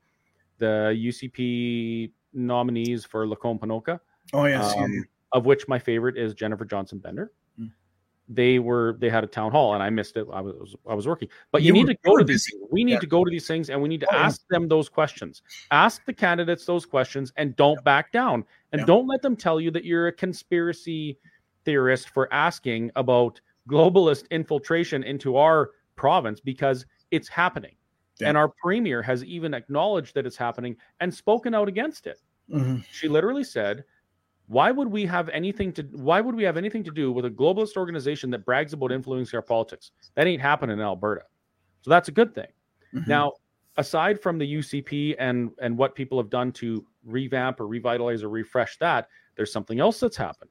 [0.59, 3.99] the UCP nominees for Lacombe Ponoka
[4.33, 7.33] Oh yes, yeah, um, of which my favorite is Jennifer Johnson Bender.
[8.33, 10.25] They were they had a town hall and I missed it.
[10.33, 12.45] I was I was working, but you, You need were- to go to these.
[12.47, 12.63] busy.
[12.71, 12.99] We need Yeah.
[13.01, 14.23] to go to these things and we need to Oh, yeah.
[14.27, 15.43] ask them those questions.
[15.73, 18.45] Ask the candidates those questions and don't back down.
[18.73, 18.87] And Yeah.
[18.87, 21.19] don't let them tell you that you're a conspiracy
[21.65, 27.75] theorist for asking about globalist infiltration into our province because it's happening.
[28.21, 28.29] Yeah.
[28.29, 32.21] And our premier has even acknowledged that it's happening and spoken out against it.
[32.49, 32.85] Mhm.
[32.93, 33.85] She literally said,
[34.51, 37.31] "Why would we have anything to why would we have anything to do with a
[37.31, 39.93] globalist organization that brags about influencing our politics?
[40.17, 41.23] That ain't happening in Alberta."
[41.83, 42.49] So that's a good thing.
[42.93, 43.07] Mhm.
[43.07, 43.33] Now,
[43.77, 48.29] aside from the UCP and and what people have done to revamp or revitalize or
[48.29, 50.51] refresh that, there's something else that's happened.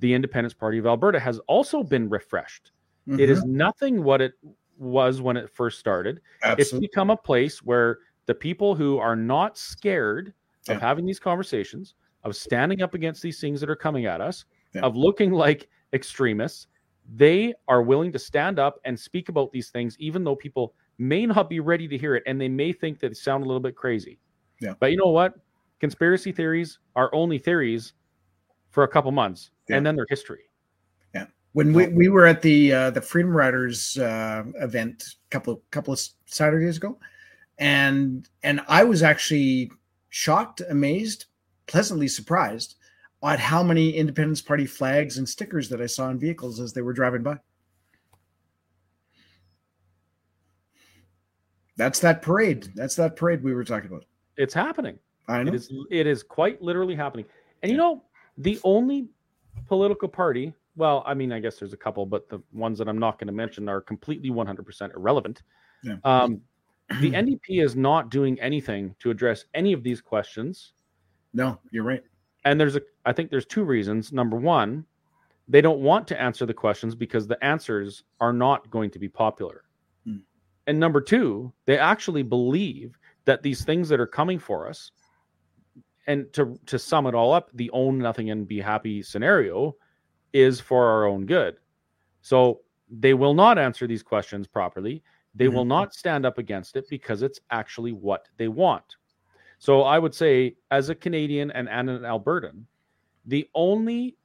[0.00, 2.72] The Independence Party of Alberta has also been refreshed.
[3.06, 4.32] It is nothing what it
[4.76, 6.20] was when it first started.
[6.42, 10.34] It's become a place where the people who are not scared
[10.68, 10.80] of Yeah.
[10.80, 11.94] having these conversations,
[12.24, 14.82] of standing up against these things that are coming at us, Yeah.
[14.82, 16.66] of looking like extremists,
[17.16, 21.26] they are willing to stand up and speak about these things, even though people may
[21.26, 23.60] not be ready to hear it and they may think that they sound a little
[23.60, 24.18] bit crazy.
[24.60, 24.74] Yeah.
[24.78, 25.34] But you know what?
[25.80, 27.92] Conspiracy theories are only theories
[28.70, 29.76] for a couple months Yeah.
[29.76, 30.50] and then they're history.
[31.14, 31.26] Yeah.
[31.52, 35.92] When we, we were at the uh, the Freedom Riders uh, event a couple couple
[35.92, 36.98] of Saturdays ago,
[37.58, 39.70] and and I was actually
[40.08, 41.26] shocked, amazed,
[41.66, 42.76] pleasantly surprised
[43.22, 46.82] at how many Independence Party flags and stickers that I saw in vehicles as they
[46.82, 47.38] were driving by.
[51.76, 52.70] That's that parade.
[52.74, 54.04] That's that parade we were talking about.
[54.36, 54.98] It's happening.
[55.26, 55.48] I know.
[55.48, 57.24] It is it is quite literally happening.
[57.62, 58.04] And you know,
[58.38, 59.08] the only
[59.66, 62.98] political party, well, I mean, I guess there's a couple, but the ones that I'm
[62.98, 65.42] not going to mention are completely 100% irrelevant.
[65.82, 65.96] Yeah.
[66.04, 66.40] Um,
[67.00, 70.72] the NDP is not doing anything to address any of these questions.
[71.34, 72.02] No, you're right.
[72.44, 74.12] And there's a I think there's two reasons.
[74.12, 74.86] Number one,
[75.48, 79.08] they don't want to answer the questions because the answers are not going to be
[79.08, 79.64] popular.
[80.06, 80.18] Hmm.
[80.66, 84.90] And number two, they actually believe that these things that are coming for us,
[86.06, 89.76] and to to sum it all up, the own nothing and be happy scenario
[90.32, 91.56] is for our own good.
[92.20, 95.02] So they will not answer these questions properly.
[95.34, 95.68] They will Mhm.
[95.68, 98.96] not stand up against it because it's actually what they want.
[99.64, 102.66] So I would say, as a Canadian and, and an Albertan,
[103.24, 104.18] the only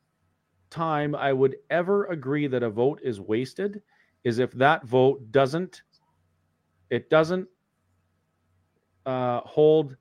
[0.70, 3.82] time I would ever agree that a vote is wasted
[4.26, 5.84] is if that vote doesn't
[6.90, 7.48] it doesn't
[9.06, 9.96] uh, hold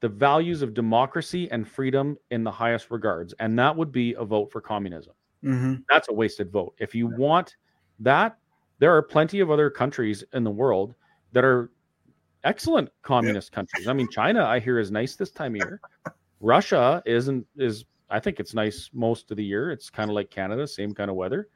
[0.00, 4.24] the values of democracy and freedom in the highest regards, and that would be a
[4.24, 5.14] vote for communism.
[5.42, 6.74] hmm That's a wasted vote.
[6.78, 7.56] If you want
[8.00, 8.36] that,
[8.80, 10.94] there are plenty of other countries in the world
[11.32, 11.70] that are
[12.44, 13.88] excellent communist countries.
[13.88, 15.80] I mean, China, I hear, is nice this time of year.
[16.40, 19.70] Russia isn't is I think it's nice most of the year.
[19.70, 21.48] It's kind of like Canada, same kind of weather.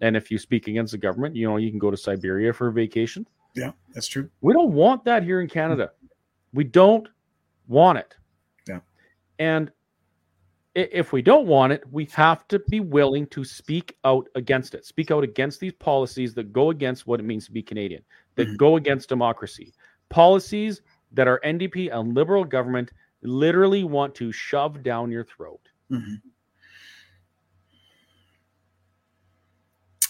[0.00, 2.68] And if you speak against the government, you know, you can go to Siberia for
[2.68, 3.26] a vacation.
[3.54, 4.28] Yeah, that's true.
[4.40, 5.92] We don't want that here in Canada.
[6.52, 7.08] We don't
[7.68, 8.16] want it.
[8.68, 8.80] Yeah.
[9.38, 9.70] And
[10.74, 14.84] if we don't want it, we have to be willing to speak out against it.
[14.86, 18.02] Speak out against these policies that go against what it means to be Canadian,
[18.36, 18.56] that Mhm.
[18.56, 19.72] go against democracy.
[20.12, 22.90] Policies that our NDP and liberal government
[23.22, 25.60] literally want to shove down your throat.
[25.90, 26.20] Mhm.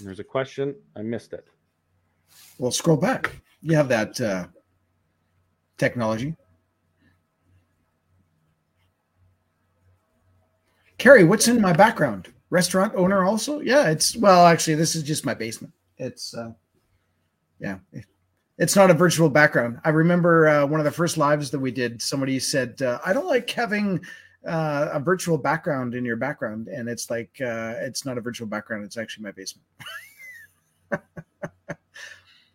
[0.01, 0.75] There's a question.
[0.97, 1.47] I missed it.
[2.59, 3.41] Well, scroll back.
[3.61, 4.49] You have that uh,
[5.79, 6.35] technology.
[10.99, 12.33] Kerry, what's in my background?
[12.51, 13.61] Restaurant owner also?
[13.61, 15.73] Yeah, it's well, actually, this is just my basement.
[15.99, 16.53] It's uh
[17.61, 17.79] yeah.
[18.59, 19.81] It's not a virtual background.
[19.85, 23.13] I remember uh, one of the first lives that we did, somebody said, uh, I
[23.13, 24.01] don't like having
[24.47, 26.69] uh, a virtual background in your background.
[26.69, 28.85] And it's like, uh, it's not a virtual background.
[28.85, 29.67] It's actually my basement.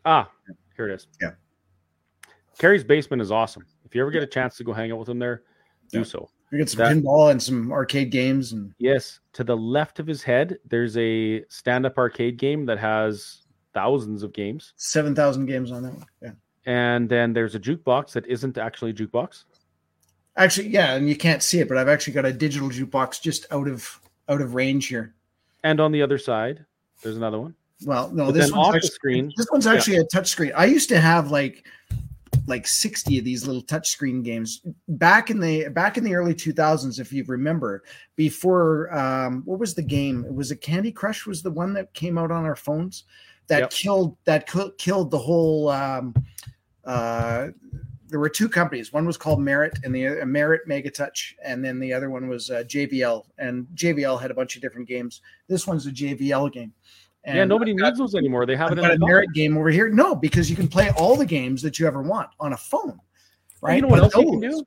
[0.05, 0.29] Ah,
[0.77, 1.07] here it is.
[1.21, 1.31] Yeah.
[2.57, 3.65] Kerry's basement is awesome.
[3.83, 5.43] If you ever get a chance to go hang out with him there,
[5.91, 6.03] do Yeah.
[6.05, 6.29] so.
[6.51, 10.07] We get some That- pinball and some arcade games and Yes, to the left of
[10.07, 13.46] his head, there's a stand-up arcade game that has
[13.77, 16.05] thousands of games, seven thousand games on that one.
[16.23, 16.31] Yeah,
[16.65, 19.43] and then there's a jukebox that isn't actually a jukebox.
[20.35, 23.45] actually, yeah, and you can't see it, but I've actually got a digital jukebox just
[23.51, 25.13] out of out of range here.
[25.63, 26.65] And on the other side,
[27.03, 27.53] there's another one.
[27.85, 30.51] Well, no, But this one's off the actually, screen, This one's actually a touch screen.
[30.55, 31.67] I used to have like
[32.47, 36.33] like 60 of these little touch screen games back in the back in the early
[36.33, 37.83] 2000s if you remember
[38.15, 41.93] before um what was the game it was a candy crush was the one that
[41.93, 43.03] came out on our phones
[43.47, 43.69] that Yep.
[43.71, 46.13] killed that ki- killed the whole um
[46.85, 47.47] uh
[48.09, 51.79] there were two companies one was called merit and the uh, merit Megatouch, and then
[51.79, 55.67] the other one was uh, jvl and jvl had a bunch of different games this
[55.67, 56.73] one's a jvl game
[57.25, 58.45] yeah, And nobody got- needs those anymore.
[58.45, 59.89] They have I've it in a merit game over here.
[59.89, 62.97] No, because you can play all the games that you ever want on a phone.
[63.61, 63.75] Right?
[63.75, 64.63] You know what But else you can do?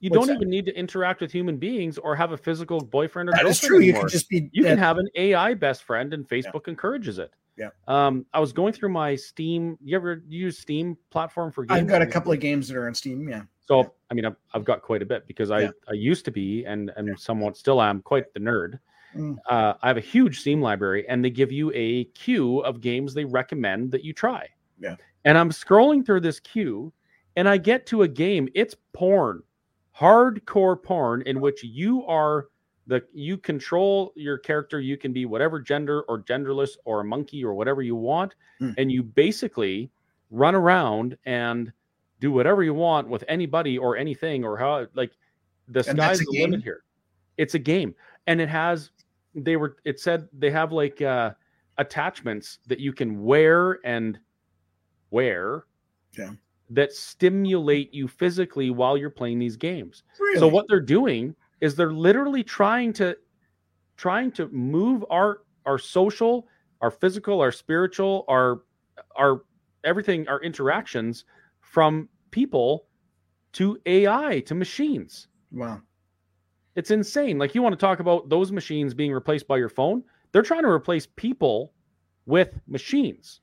[0.00, 0.34] You don't that?
[0.34, 3.52] even need to interact with human beings or have a physical boyfriend or That girlfriend
[3.54, 3.80] is true.
[3.80, 4.50] You can just be.
[4.52, 7.30] You can have an AI best friend, and Facebook encourages it.
[7.56, 7.68] Yeah.
[7.86, 9.78] Um, I was going through my Steam.
[9.82, 11.80] You ever use Steam platform for games?
[11.80, 13.28] I've got a couple of games that are on Steam.
[13.28, 13.42] Yeah.
[13.60, 13.88] So Yeah.
[14.10, 15.70] I mean, I've, I've got quite a bit because I Yeah.
[15.88, 17.14] I used to be and and Yeah.
[17.16, 18.78] somewhat still am quite the nerd.
[19.14, 19.36] Mm.
[19.48, 23.14] Uh, I have a huge Steam library, and they give you a queue of games
[23.14, 24.48] they recommend that you try.
[24.80, 24.96] Yeah.
[25.24, 26.92] And I'm scrolling through this queue,
[27.36, 28.48] and I get to a game.
[28.54, 29.44] It's porn,
[29.96, 32.48] hardcore porn, in which you are
[32.86, 34.80] the you control your character.
[34.80, 38.74] You can be whatever gender or genderless or a monkey or whatever you want, Mm.
[38.78, 39.90] and you basically
[40.30, 41.72] run around and
[42.20, 45.12] do whatever you want with anybody or anything or how like
[45.68, 46.84] the And sky's the limit here.
[47.36, 47.94] It's a game,
[48.26, 48.90] and it has
[49.34, 51.32] they were it said they have like uh
[51.78, 54.18] attachments that you can wear and
[55.10, 55.64] wear
[56.16, 56.32] Yeah.
[56.70, 60.04] that stimulate you physically while you're playing these games.
[60.20, 60.38] Really?
[60.38, 63.16] So what they're doing is they're literally trying to
[63.96, 66.46] trying to move our our social,
[66.80, 68.62] our physical, our spiritual, our
[69.16, 69.42] our
[69.84, 71.24] everything, our interactions
[71.60, 72.86] from people
[73.52, 75.28] to AI to machines.
[75.52, 75.80] Wow.
[76.74, 77.38] It's insane.
[77.38, 80.02] Like you want to talk about those machines being replaced by your phone?
[80.32, 81.72] They're trying to replace people
[82.26, 83.40] with machines.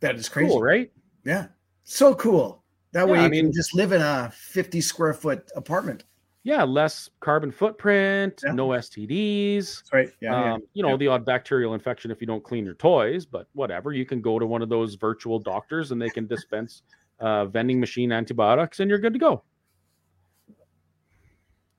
[0.00, 0.48] That is crazy.
[0.48, 0.90] Cool, right?
[1.24, 1.48] Yeah.
[1.84, 2.61] So cool.
[2.92, 6.04] That way Yeah, you I mean- can just live in a 50 square foot apartment.
[6.44, 8.52] Yeah, less carbon footprint, Yeah.
[8.52, 9.78] no STDs.
[9.78, 10.10] That's right.
[10.20, 10.30] Yeah.
[10.32, 10.52] yeah.
[10.54, 10.96] um, you know, yeah.
[10.96, 13.92] the odd bacterial infection if you don't clean your toys, but whatever.
[13.92, 16.82] You can go to one of those virtual doctors and they can dispense
[17.20, 19.42] uh, vending machine antibiotics and you're good to go.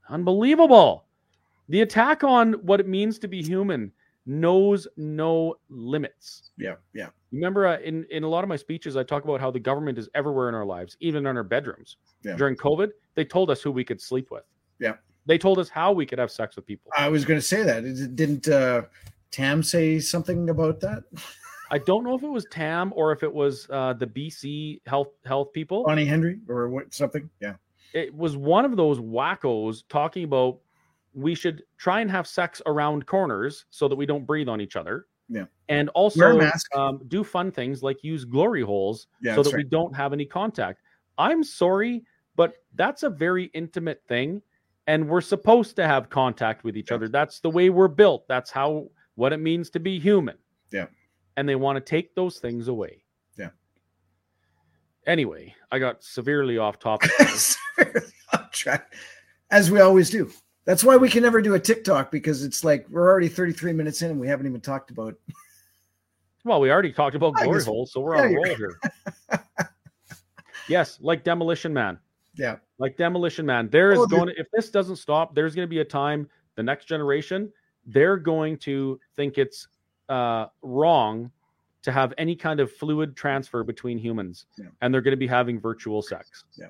[0.10, 1.06] Unbelievable.
[1.70, 3.92] The attack on what it means to be human
[4.26, 6.52] knows no limits.
[6.58, 6.76] Yeah.
[6.94, 7.10] Yeah.
[7.32, 9.98] Remember, uh, in in a lot of my speeches, I talk about how the government
[9.98, 11.98] is everywhere in our lives, even in our bedrooms.
[12.24, 12.36] Yeah.
[12.36, 14.44] During COVID, they told us who we could sleep with.
[14.80, 14.94] Yeah.
[15.26, 16.92] They told us how we could have sex with people.
[16.98, 17.84] I was going to say that.
[17.86, 18.84] It- Didn't uh,
[19.32, 21.04] Tam say something about that?
[21.72, 25.08] I don't know if it was Tam or if it was uh, the BC health
[25.26, 25.84] health people.
[25.86, 26.94] Bonnie Henry or what?
[26.94, 27.30] Something?
[27.42, 27.56] Yeah.
[27.94, 30.60] It was one of those wackos talking about
[31.14, 34.76] we should try and have sex around corners so that we don't breathe on each
[34.76, 35.06] other.
[35.30, 35.46] Yeah.
[35.70, 36.40] And also
[36.76, 39.36] um, do fun things like use glory holes Yeah.
[39.36, 40.82] so that we don't have any contact.
[41.18, 42.04] I'm sorry,
[42.36, 44.42] but that's a very intimate thing.
[44.88, 46.96] And we're supposed to have contact with each Yeah.
[46.96, 47.08] other.
[47.08, 48.28] That's the way we're built.
[48.28, 50.38] That's how what it means to be human.
[50.72, 50.88] Yeah.
[51.38, 53.04] And they want to take those things away.
[53.38, 53.50] Yeah.
[55.08, 57.12] Anyway, I got severely off topic.
[58.34, 58.94] Off track,
[59.52, 60.30] as we always do.
[60.66, 64.02] That's why we can never do a TikTok because it's like we're already 33 minutes
[64.02, 65.16] in and we haven't even talked about.
[66.46, 68.56] well, we already talked about I glory guess- holes, so we're yeah, on a roll
[68.56, 68.80] here.
[70.70, 72.00] yes, like Demolition Man.
[72.36, 72.58] Yeah.
[72.80, 73.70] like Demolition Man.
[73.70, 76.28] There is Oh, going to, if this doesn't stop, there's going to be a time
[76.56, 77.52] the next generation
[77.86, 79.68] they're going to think it's
[80.08, 81.30] uh, wrong
[81.82, 84.68] to have any kind of fluid transfer between humans, Yeah.
[84.82, 86.68] and they're going to be having virtual sex, Yeah.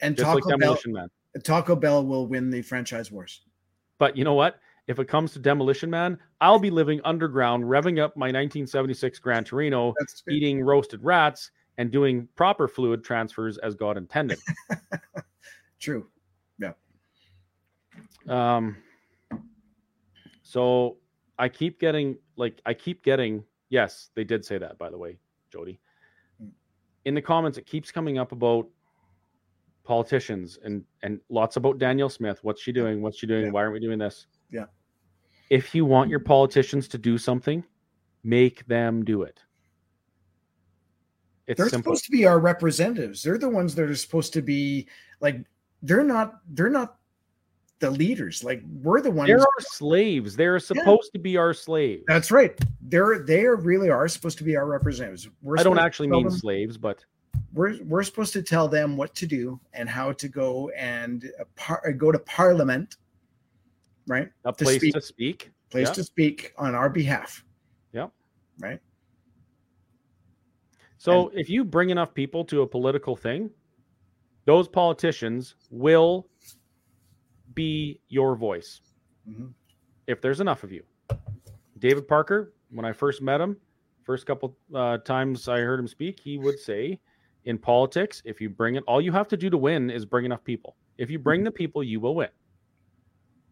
[0.00, 1.08] And just Taco like Bell, Demolition Man.
[1.40, 3.42] Taco Bell will win the franchise wars.
[3.98, 4.58] But you know what?
[4.88, 9.44] If it comes to Demolition Man, I'll be living underground, revving up my 1976 Gran
[9.44, 9.94] Torino,
[10.28, 14.38] eating roasted rats, and doing proper fluid transfers as God intended.
[15.78, 16.08] true.
[16.58, 16.72] Yeah.
[18.28, 18.76] Um,
[20.42, 20.96] so
[21.38, 25.18] I keep getting like I keep getting yes, they did say that by the way,
[25.50, 25.80] Jody.
[26.42, 26.50] Mm.
[27.04, 28.68] In the comments, it keeps coming up about
[29.84, 32.38] politicians and and lots about Danielle Smith.
[32.42, 33.02] What's she doing?
[33.02, 33.46] What's she doing?
[33.46, 33.50] Yeah.
[33.50, 34.26] Why aren't we doing this?
[34.50, 34.66] Yeah.
[35.50, 37.64] If you want your politicians to do something,
[38.24, 39.40] make them do it.
[41.46, 41.90] It's they're simple.
[41.92, 43.22] supposed to be our representatives.
[43.22, 44.88] They're the ones that are supposed to be
[45.20, 45.44] like
[45.82, 46.96] they're not they're not
[47.80, 48.42] the leaders.
[48.44, 50.36] Like we're the ones They're our slaves.
[50.36, 52.04] They're supposed to be our slaves.
[52.06, 52.58] That's right.
[52.80, 55.28] They're they are really are supposed to be our representatives.
[55.42, 57.04] We're I don't actually mean them- slaves, but
[57.52, 61.44] we're we're supposed to tell them what to do and how to go and uh,
[61.56, 62.96] par- go to parliament,
[64.06, 64.28] right?
[64.44, 64.94] a To place speak.
[64.94, 65.50] to speak.
[65.70, 65.94] Place Yeah.
[65.94, 67.44] to speak on our behalf.
[67.92, 68.12] Yep.
[68.60, 68.80] Right.
[70.98, 73.50] So if you bring enough people to a political thing,
[74.44, 76.28] those politicians will
[77.54, 78.80] be your voice
[79.28, 79.52] Mhm.
[80.06, 80.84] if there's enough of you.
[81.78, 83.56] David Parker, when I first met him,
[84.04, 87.00] first couple uh, times I heard him speak, he would say,
[87.44, 90.24] in politics, if you bring it, all you have to do to win is bring
[90.24, 90.76] enough people.
[90.98, 92.28] If you bring the people, you will win.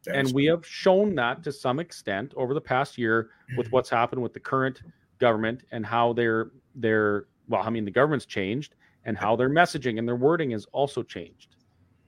[0.07, 4.23] and we have shown that to some extent over the past year with what's happened
[4.23, 4.83] with the current
[5.19, 9.99] government and how their their well, I mean the government's changed and how their messaging
[9.99, 11.57] and their wording has also changed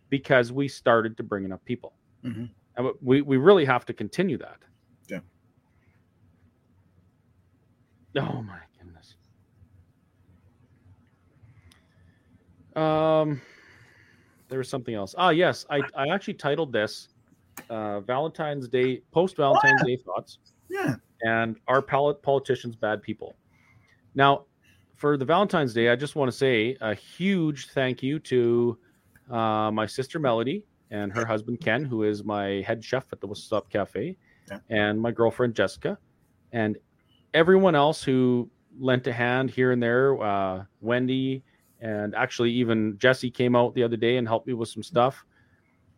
[0.08, 1.92] because we started to bring enough people.
[2.24, 2.48] Mhm.
[2.76, 4.60] And we we really have to continue that.
[5.08, 5.20] Yeah.
[8.16, 9.16] Oh my goodness.
[12.76, 13.40] Um,
[14.48, 15.14] there was something else.
[15.16, 17.08] Ah, yes, I I actually titled this
[17.70, 20.38] uh, Valentine's Day post Valentine's Day thoughts.
[20.68, 20.96] Yeah.
[21.22, 23.36] And are pol- politicians bad people?
[24.14, 24.46] Now,
[24.96, 28.78] for the Valentine's Day, I just want to say a huge thank you to
[29.30, 33.26] uh, my sister Melody and her husband Ken, who is my head chef at the
[33.26, 34.16] Whistle Stop Cafe,
[34.50, 34.58] Yeah.
[34.68, 35.96] and my girlfriend Jessica,
[36.52, 36.76] and
[37.34, 40.20] everyone else who lent a hand here and there.
[40.22, 41.42] Uh, Wendy
[41.82, 45.24] and actually even Jesse came out the other day and helped me with some stuff.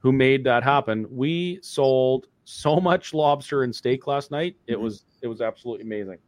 [0.01, 1.07] Who made that happen?
[1.11, 4.57] We sold so much lobster and steak last night.
[4.67, 4.81] It Mhm.
[4.81, 6.19] was it was absolutely amazing.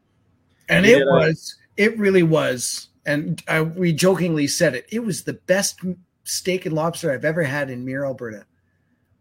[0.69, 2.89] And We it did a- was, it really was.
[3.07, 4.87] And uh, we jokingly said it.
[4.91, 5.81] It was the best
[6.25, 8.45] steak and lobster I've ever had in Mirror, Alberta.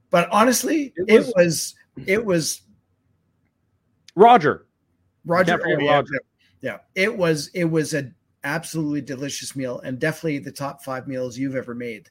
[0.10, 1.76] But honestly, It it was- was,
[2.08, 2.62] it was,
[4.16, 4.66] Roger,
[5.26, 5.60] Roger.
[5.66, 6.20] Oh, yeah, Roger.
[6.62, 8.12] yeah, it was, it was a
[8.46, 12.10] absolutely delicious meal and definitely the top five meals you've ever made.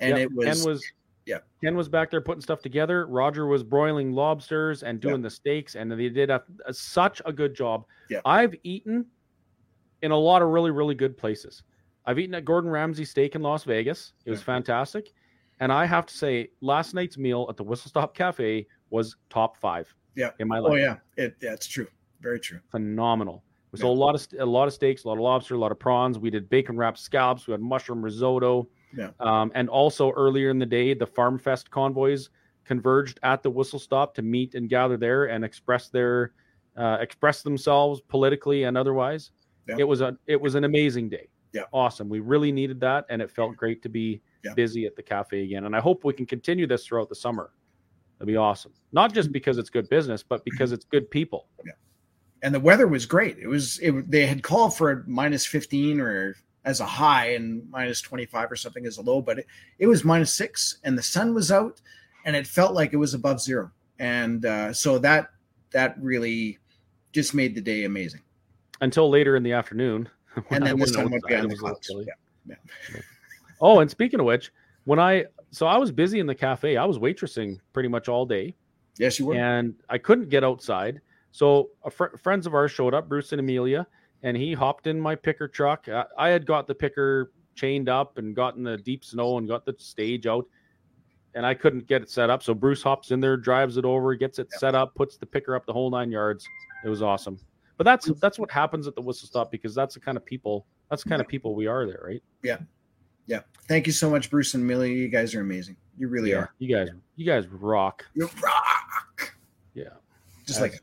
[0.00, 0.84] And Yep, it was, Ken was
[1.26, 1.38] yeah.
[1.62, 3.06] Ken was back there putting stuff together.
[3.06, 7.32] Roger was broiling lobsters and doing the steaks, and they did a, a- such a
[7.32, 7.84] good job.
[8.08, 8.20] Yeah.
[8.24, 9.06] I've eaten
[10.02, 11.62] in a lot of really really good places.
[12.04, 14.12] I've eaten at Gordon Ramsay Steak in Las Vegas.
[14.24, 15.12] It was fantastic,
[15.60, 19.56] and I have to say, last night's meal at the Whistle Stop Cafe was top
[19.56, 19.92] five.
[20.14, 20.30] Yeah.
[20.38, 21.88] in my oh, life, oh yeah, it, yeah, it's true.
[22.20, 22.60] Very true.
[22.70, 23.42] phenomenal.
[23.82, 23.92] We Yeah.
[23.92, 26.18] a lot of a lot of steaks, a lot of lobster, a lot of prawns.
[26.18, 27.46] We did bacon wrapped scallops.
[27.46, 28.68] We had mushroom risotto.
[28.96, 29.10] Yeah.
[29.20, 32.30] Um, and also earlier in the day, the Farm Fest convoys
[32.64, 36.32] converged at the Whistle Stop to meet and gather there and express their
[36.76, 39.30] uh, express themselves politically and otherwise.
[39.68, 39.76] Yeah.
[39.78, 41.28] It was a it was an amazing day.
[41.52, 41.62] Yeah.
[41.72, 42.08] Awesome.
[42.08, 44.52] We really needed that, and it felt great to be Yeah.
[44.54, 45.64] busy at the cafe again.
[45.64, 47.50] And I hope we can continue this throughout the summer.
[48.18, 48.72] That'd be awesome.
[48.92, 51.48] Not just because it's good business, but because it's good people.
[52.42, 53.38] And the weather was great.
[53.38, 58.00] It was it, they had called for minus 15 or as a high and minus
[58.00, 59.46] 25 or something as a low, but it,
[59.78, 61.80] it was minus six and the sun was out
[62.24, 63.70] and it felt like it was above zero.
[63.98, 65.30] And uh, so that
[65.70, 66.58] that really
[67.12, 68.20] just made the day amazing.
[68.80, 70.08] until later in the afternoon.
[70.50, 72.06] And then the went sun went behind the was a little clouds.
[72.46, 72.54] Yeah.
[72.94, 73.00] Yeah.
[73.58, 74.52] Oh, and speaking of which,
[74.84, 78.26] when I so I was busy in the cafe, I was waitressing pretty much all
[78.26, 78.54] day,
[78.98, 79.34] Yes, you were.
[79.34, 81.00] and I couldn't get outside.
[81.36, 83.86] So a fr- friends of ours showed up, Bruce and Amelia,
[84.22, 85.86] and he hopped in my picker truck.
[85.86, 89.66] I, I had got the picker chained up and gotten the deep snow and got
[89.66, 90.46] the stage out,
[91.34, 92.42] and I couldn't get it set up.
[92.42, 94.58] So Bruce hops in there, drives it over, gets it Yeah.
[94.60, 96.48] set up, puts the picker up the whole nine yards.
[96.86, 97.38] It was awesome.
[97.76, 100.64] But that's that's what happens at the whistle stop because that's the kind of people
[100.88, 102.22] that's the kind of people we are there, right?
[102.42, 102.56] yeah.
[103.26, 103.40] Yeah.
[103.68, 104.94] Thank you so much, Bruce and Amelia.
[104.94, 105.76] You guys are amazing.
[105.98, 106.54] You really are.
[106.60, 108.06] You guys, you guys rock.
[108.14, 109.36] You rock.
[109.74, 109.88] Yeah.
[110.46, 110.80] Just As- like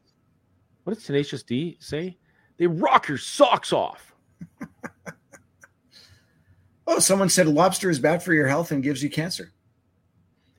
[0.84, 2.18] What does Tenacious D say?
[2.58, 4.14] They rock your socks off.
[6.88, 9.52] oh, someone said lobster is bad for your health and gives you cancer.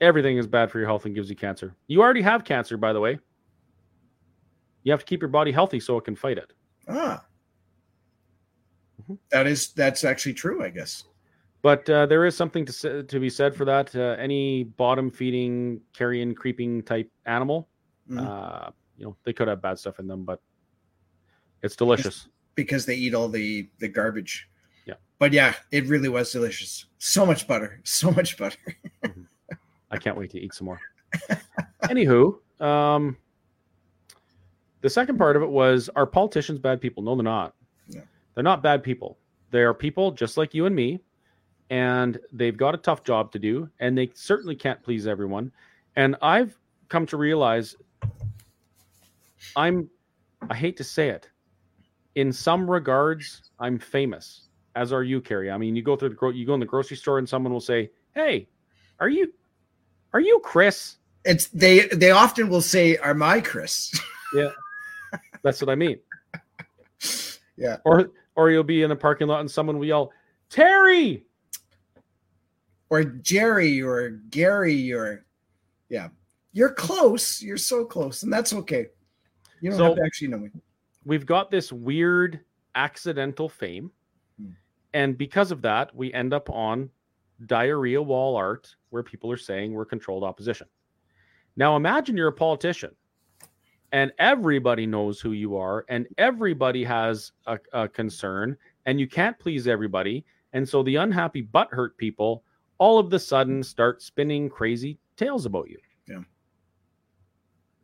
[0.01, 1.75] Everything is bad for your health and gives you cancer.
[1.87, 3.19] You already have cancer, by the way.
[4.83, 6.53] You have to keep your body healthy so it can fight it.
[6.89, 7.25] Ah.
[9.03, 9.19] Mhm.
[9.31, 11.05] That is that's actually true, I guess.
[11.63, 13.95] But uh, there is something to say, to be said for that.
[13.97, 17.69] Uh, any bottom feeding, carrion, creeping type animal,
[18.11, 18.27] Mhm.
[18.27, 20.41] uh, you know, they could have bad stuff in them, but
[21.63, 22.29] it's delicious.
[22.55, 24.49] because they eat all the the garbage.
[24.87, 24.95] Yeah.
[25.19, 26.87] But yeah, it really was delicious.
[26.99, 27.81] So much butter.
[27.85, 28.59] So much butter.
[29.91, 30.81] I can't wait to eat some more.
[31.85, 33.17] Anywho, um,
[34.81, 37.03] the second part of it was are politicians bad people?
[37.03, 37.55] No, they're not.
[37.89, 38.03] No.
[38.35, 39.19] They're not bad people.
[39.51, 40.99] They are people just like you and me,
[41.71, 45.53] and they've got a tough job to do, and they certainly can't please everyone.
[45.97, 47.77] And I've come to realize
[49.57, 49.89] I'm,
[50.51, 51.29] I hate to say it,
[52.15, 55.51] in some regards, I'm famous, as are you, Kerry.
[55.51, 57.53] I mean, you go through the gro- you go in the grocery store, and someone
[57.53, 58.49] will say, "Hey,
[59.01, 59.33] are you,
[60.13, 63.99] are you Chris?" It's they they often will say, Are my Chris?
[64.35, 64.51] Yeah.
[65.45, 65.99] That's what I mean.
[67.57, 67.77] Yeah.
[67.85, 70.11] Or or you'll be in a parking lot and someone will yell,
[70.51, 71.25] Terry.
[72.91, 75.25] or Jerry or Gary or
[75.89, 76.09] yeah.
[76.53, 77.41] You're close.
[77.41, 78.25] You're so close.
[78.25, 78.89] And that's okay.
[79.65, 80.51] You don't So- have to actually know me.
[81.07, 82.41] We've got this weird
[82.75, 83.91] accidental fame.
[84.39, 84.51] Hmm.
[84.93, 86.91] And because of that, we end up on
[87.47, 90.67] diarrhea wall art where people are saying we're controlled opposition.
[91.57, 92.95] Now imagine you're a politician
[93.93, 99.39] and everybody knows who you are and everybody has a, a concern and you can't
[99.39, 100.27] please everybody.
[100.53, 102.45] And so the unhappy butthurt people
[102.77, 105.79] all of the sudden start spinning crazy tales about you.
[106.07, 106.23] Yeah.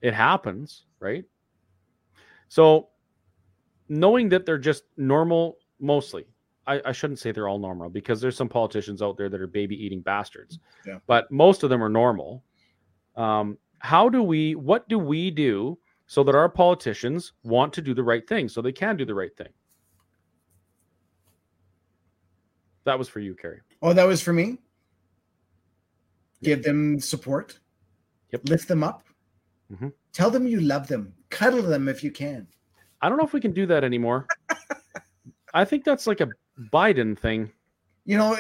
[0.03, 1.25] It happens, right?
[2.51, 2.89] So
[3.89, 6.27] knowing that they're just normal mostly.
[6.67, 9.47] I, I shouldn't say they're all normal because there's some politicians out there that are
[9.47, 10.59] baby eating bastards.
[10.85, 10.99] Yeah.
[11.07, 12.45] But most of them are normal.
[13.17, 17.95] Um, how do we what do we do so that our politicians want to do
[17.95, 19.53] the right thing so they can do the right thing?
[22.85, 23.61] That was for you, Kerry.
[23.81, 24.59] Oh, that was for me.
[26.43, 27.59] Give them support.
[28.33, 28.49] Yep.
[28.49, 29.05] Lift them up.
[29.73, 29.93] Mhm.
[30.13, 31.13] Tell them you love them.
[31.31, 32.47] Cuddle them if you can.
[33.01, 34.27] I don't know if we can do that anymore.
[35.55, 36.29] I think that's like a
[36.73, 37.51] Biden thing.
[38.05, 38.37] You know,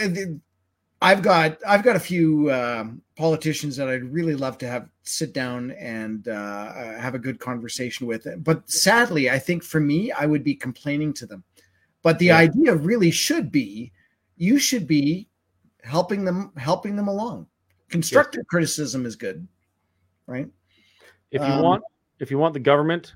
[1.02, 5.32] I've got I've got a few um, politicians that I'd really love to have sit
[5.32, 8.26] down and uh, uh, have a good conversation with.
[8.44, 11.42] But sadly, I think for me, I would be complaining to them.
[12.02, 12.38] But the Yeah.
[12.38, 13.92] idea really should be,
[14.36, 15.28] you should be
[15.82, 17.46] helping them helping them along.
[17.88, 19.46] Constructive criticism is good,
[20.26, 20.48] right?
[21.30, 21.84] If you Um, want
[22.18, 23.14] if you want the government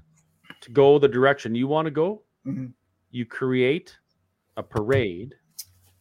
[0.62, 2.72] to go the direction you want to go, Mhm.
[3.10, 3.98] you create
[4.56, 5.34] a parade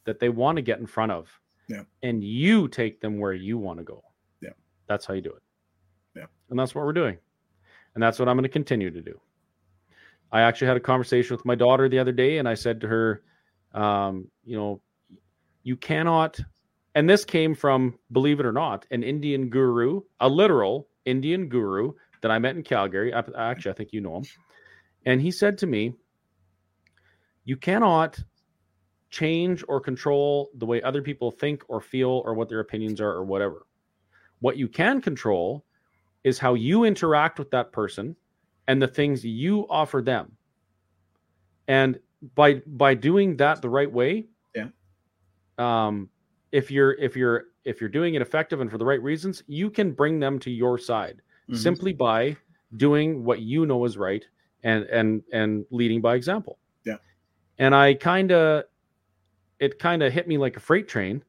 [0.06, 1.40] that they want to get in front of.
[1.68, 1.84] Yeah.
[2.02, 4.04] And you take them where you want to go.
[4.42, 4.54] Yeah.
[4.88, 5.44] That's how you do it.
[6.16, 6.28] Yeah.
[6.50, 7.18] And that's what we're doing.
[7.94, 9.20] And that's what I'm going to continue to do.
[10.32, 12.88] I actually had a conversation with my daughter the other day and I said to
[12.88, 13.24] her,
[13.74, 14.82] um, you know,
[15.64, 16.40] you cannot
[16.96, 21.94] and this came from believe it or not an indian guru a literal indian guru
[22.22, 23.14] that i met in calgary.
[23.14, 24.24] I, actually i think you know him.
[25.06, 25.94] And he said to me
[27.46, 28.24] you cannot
[29.10, 33.12] change or control the way other people think or feel or what their opinions are
[33.12, 33.68] or whatever.
[34.40, 35.66] What you can control
[36.24, 38.16] is how you interact with that person
[38.68, 40.38] and the things you offer them.
[41.68, 42.00] And
[42.36, 44.70] by by doing that the right way Yeah.
[45.58, 46.10] um
[46.54, 49.70] if you're if you're if you're doing it effective and for the right reasons you
[49.70, 51.58] can bring them to your side Mhm.
[51.58, 52.38] simply by
[52.78, 54.24] doing what you know is right
[54.64, 56.98] and and and leading by example Yeah.
[57.58, 58.64] and i kind of
[59.60, 61.24] it kind of hit me like a freight train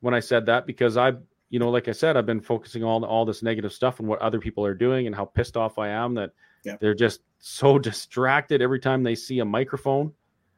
[0.00, 1.12] when i said that because i
[1.50, 4.18] you know like i said i've been focusing on all this negative stuff and what
[4.20, 6.30] other people are doing and how pissed off i am that
[6.64, 6.76] Yeah.
[6.80, 10.12] they're just so distracted every time they see a microphone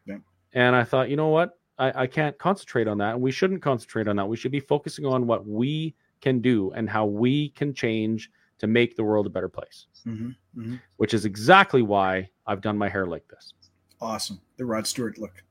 [0.07, 0.19] Yeah.
[0.55, 3.61] and i thought you know what I, I can't concentrate on that and we shouldn't
[3.63, 7.49] concentrate on that we should be focusing on what we can do and how we
[7.51, 10.37] can change to make the world a better place Mhm.
[10.57, 10.81] Mhm.
[10.97, 13.55] which is exactly why i've done my hair like this
[14.01, 14.41] Awesome.
[14.57, 15.45] The Rod Stewart look.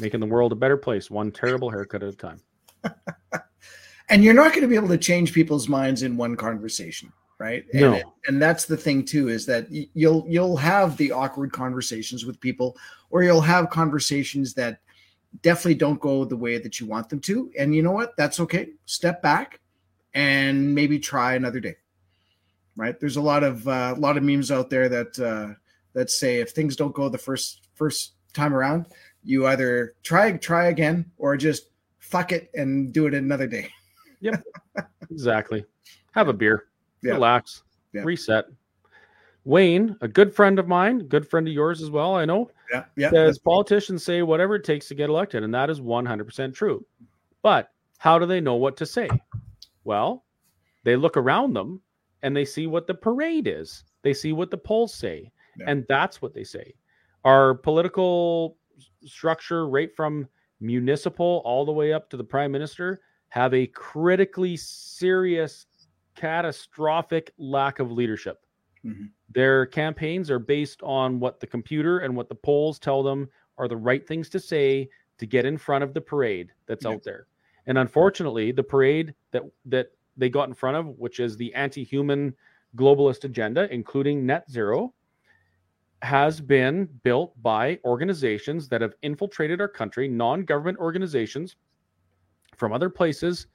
[0.00, 2.40] making the world a better place one terrible haircut at a time
[4.10, 7.64] And you're not going to be able to change people's minds in one conversation, right?
[7.74, 8.14] And, No.
[8.26, 12.74] and that's the thing too is that you'll you'll have the awkward conversations with people,
[13.10, 14.80] or you'll have conversations that
[15.42, 17.50] definitely don't go the way that you want them to.
[17.58, 18.16] And you know what?
[18.16, 18.70] That's okay.
[18.86, 19.60] Step back
[20.14, 21.76] and maybe try another day.
[22.76, 22.98] Right?
[22.98, 25.54] There's a lot of uh, a lot of memes out there that uh,
[25.94, 28.86] that say if things don't go the first first time around,
[29.24, 33.70] you either try try again or just fuck it and do it another day.
[34.20, 34.42] Yep.
[35.10, 35.64] exactly
[36.12, 36.66] have a beer
[37.02, 37.12] Yeah.
[37.12, 37.62] relax
[37.92, 38.02] Yeah.
[38.02, 38.46] reset
[39.48, 42.84] wayne a good friend of mine good friend of yours as well i know Yeah,
[42.96, 43.08] yeah.
[43.10, 46.84] says politicians say whatever it takes to get elected, and that is 100% true.
[47.42, 49.08] But how do they know what to say?
[49.84, 50.26] Well,
[50.84, 51.80] they look around them
[52.22, 53.84] and they see what the parade is.
[54.02, 55.70] They see what the polls say, Yeah.
[55.70, 56.74] and that's what they say.
[57.24, 58.58] Our political
[59.06, 60.28] structure, right from
[60.60, 65.64] municipal all the way up to the prime minister, have a critically serious,
[66.16, 68.44] catastrophic lack of leadership.
[68.84, 69.08] Mhm.
[69.30, 73.68] Their campaigns are based on what the computer and what the polls tell them are
[73.68, 76.92] the right things to say to get in front of the parade that's Yeah.
[76.92, 77.26] out there.
[77.66, 82.34] And unfortunately, the parade that that they got in front of, which is the anti-human
[82.76, 84.94] globalist agenda, including net zero,
[86.02, 91.56] has been built by organizations that have infiltrated our country, non-government organizations
[92.56, 93.46] from other places,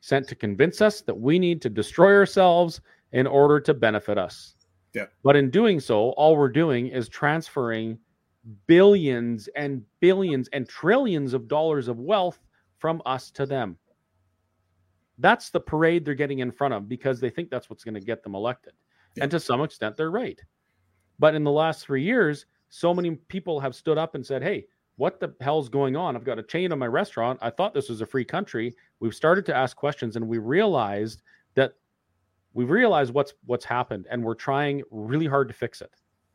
[0.00, 2.80] sent to convince us that we need to destroy ourselves
[3.12, 4.54] in order to benefit us.
[4.94, 5.06] Yeah.
[5.22, 7.98] But in doing so, all we're doing is transferring
[8.66, 12.38] billions and billions and trillions of dollars of wealth
[12.78, 13.76] from us to them.
[15.18, 18.00] That's the parade they're getting in front of because they think that's what's going to
[18.00, 18.72] get them elected.
[19.16, 19.24] Yeah.
[19.24, 20.40] And to some extent, they're right.
[21.18, 24.66] But in the last three years, so many people have stood up and said, Hey,
[24.96, 26.16] what the hell's going on?
[26.16, 27.38] I've got a chain on my restaurant.
[27.42, 28.74] I thought this was a free country.
[29.00, 31.22] We've started to ask questions and we realized
[32.58, 35.92] we realized what's what's happened and we're trying really hard to fix it.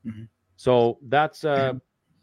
[0.07, 0.27] Mhm.
[0.55, 1.73] So that's uh,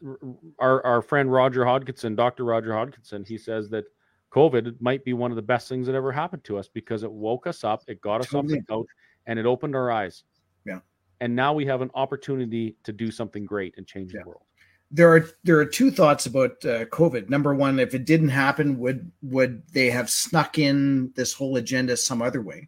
[0.59, 2.43] our our friend Roger Hodgkinson, Dr.
[2.43, 3.23] Roger Hodgkinson.
[3.23, 3.85] He says that
[4.31, 7.11] COVID might be one of the best things that ever happened to us because it
[7.11, 8.87] woke us up, it got us off the couch,
[9.27, 10.23] and it opened our eyes.
[10.65, 10.79] Yeah.
[11.19, 14.21] And now we have an opportunity to do something great and change Yeah.
[14.23, 14.43] the world.
[14.93, 17.29] there are there are two thoughts about uh, COVID.
[17.29, 21.95] Number one, if it didn't happen, would would they have snuck in this whole agenda
[21.95, 22.67] some other way?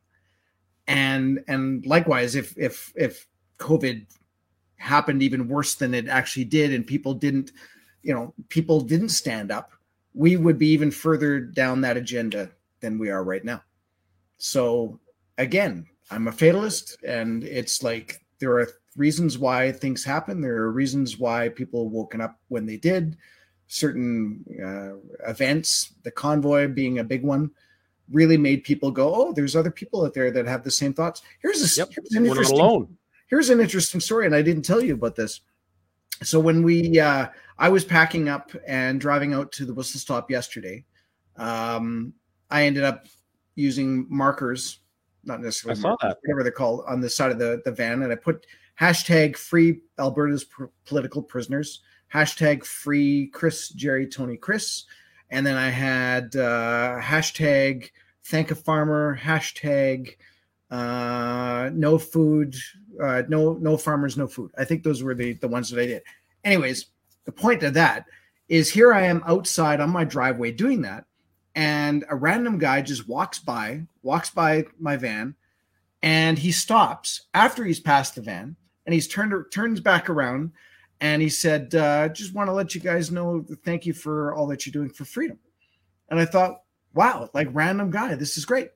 [0.88, 3.28] And and likewise, if if if
[3.60, 4.06] COVID
[4.78, 7.52] happened even worse than it actually did, and people didn't,
[8.02, 9.72] you know, people didn't stand up,
[10.14, 13.64] we would be even further down that agenda than we are right now.
[14.38, 15.00] So
[15.38, 18.68] again, I'm a fatalist, and it's like there are
[18.98, 20.42] reasons why things happen.
[20.42, 23.18] There are reasons why people woken up when they did.
[23.68, 27.50] Certain uh, events, the convoy being a big one,
[28.12, 31.22] really made people go, "Oh, there's other people out there that have the same thoughts."
[31.41, 31.89] Here's a Yep.
[31.93, 32.97] here's an We're not interesting alone.
[33.28, 35.41] here's an interesting story, and I didn't tell you about this.
[36.22, 37.28] So when we, uh,
[37.58, 40.86] I was packing up and driving out to the whistle stop yesterday.
[41.36, 42.14] Um,
[42.49, 43.08] I ended up
[43.56, 44.80] using markers,
[45.24, 48.16] not necessarily markers, whatever they're called, on the side of the the van, and I
[48.16, 48.45] put
[48.80, 51.82] hashtag free Alberta's pr- political prisoners,
[52.14, 54.86] hashtag free Chris Jerry Tony Chris,
[55.34, 57.90] and then I had uh, hashtag
[58.26, 60.16] thank a farmer, hashtag
[60.70, 62.56] uh, no food,
[63.04, 64.52] uh, no no farmers, no food.
[64.60, 66.04] I think those were the the ones that I did.
[66.44, 66.86] Anyways,
[67.26, 68.06] the point of that
[68.48, 71.06] is here I am outside on my driveway doing that,
[71.56, 75.34] and a random guy just walks by, walks by my van,
[76.04, 78.56] and he stops after he's passed the van,
[78.86, 80.52] and he's turned turns back around,
[81.04, 84.47] and he said, uh, "Just want to let you guys know, thank you for all
[84.47, 85.38] that you're doing for freedom."
[86.08, 86.62] And I thought,
[86.93, 88.70] wow, like random guy, this is great.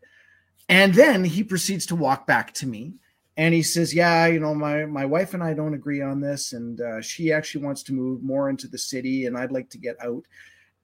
[0.67, 2.95] And then he proceeds to walk back to me
[3.37, 6.51] and he says, "Yeah, you know, my my wife and I don't agree on this,
[6.51, 9.77] and uh, she actually wants to move more into the city, and I'd like to
[9.77, 10.23] get out."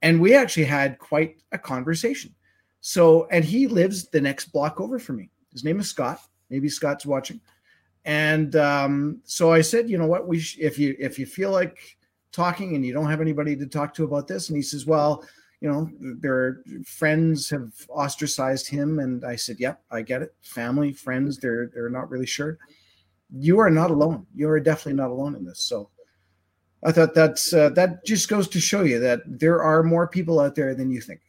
[0.02, 2.34] And we actually had quite a conversation.
[2.82, 5.30] So, and he lives the next block over from me.
[5.52, 6.20] His name is Scott.
[6.50, 7.42] Maybe Scott's watching.
[8.06, 11.52] And um, so I said, you know what, we sh- if you if you feel
[11.52, 11.98] like
[12.32, 15.24] talking and you don't have anybody to talk to about this, and he says, well,
[15.62, 15.90] you know,
[16.20, 20.36] their friends have ostracized him, and I said, yep, I get it.
[20.42, 22.58] Family, friends, they're they're not really sure.
[23.32, 24.28] You are not alone.
[24.36, 25.60] You are definitely not alone in this.
[25.62, 25.90] So.
[26.86, 30.42] I thought that's uh, that just goes to show you that there are more people
[30.42, 31.22] out there than you think.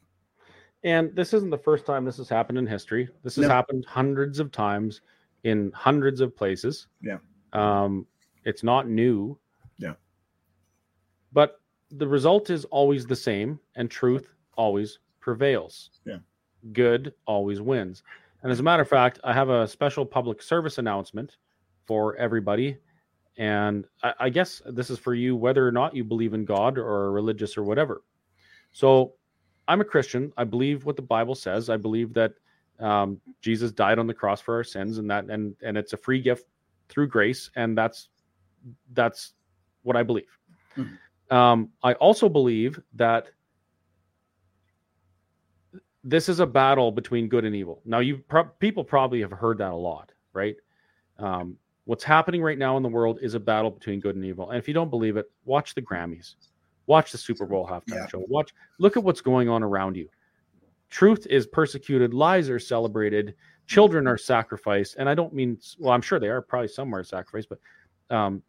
[0.83, 3.09] And this isn't the first time this has happened in history.
[3.23, 3.55] This has No.
[3.55, 5.01] happened hundreds of times
[5.45, 6.89] in hundreds of places.
[7.03, 7.19] Yeah.
[7.53, 8.07] Um,
[8.45, 9.39] it's not new.
[9.79, 9.95] Yeah.
[11.33, 15.91] But the result is always the same, and truth always prevails.
[16.05, 16.19] Yeah.
[16.73, 18.03] Good always wins.
[18.43, 21.37] And as a matter of fact, I have a special public service announcement
[21.87, 22.79] for everybody.
[23.37, 26.79] And I, I guess this is for you, whether or not you believe in God
[26.79, 28.03] or religious or whatever.
[28.73, 29.15] So
[29.67, 30.33] I'm a Christian.
[30.37, 31.71] I believe what the Bible says.
[31.71, 32.35] I believe that
[32.81, 35.97] um, Jesus died on the cross for our sins, and that and and it's a
[35.97, 36.47] free gift
[36.89, 38.09] through grace, and that's
[38.93, 39.35] that's
[39.83, 40.39] what I believe.
[40.77, 40.99] Mhm.
[41.31, 43.29] Um, I also believe that
[46.03, 47.81] this is a battle between good and evil.
[47.85, 50.57] Now, you pro- people probably have heard that a lot, right?
[51.19, 54.51] Um, what's happening right now in the world is a battle between good and evil.
[54.51, 56.35] And if you don't believe it, watch the Grammys,
[56.87, 58.07] watch the Super Bowl halftime Yeah.
[58.09, 60.09] show, watch, look at what's going on around you.
[60.95, 63.35] Truth is persecuted, lies are celebrated,
[63.67, 67.49] children are sacrificed, and I don't mean well, I'm sure they are probably somewhere sacrificed,
[67.49, 68.45] but um,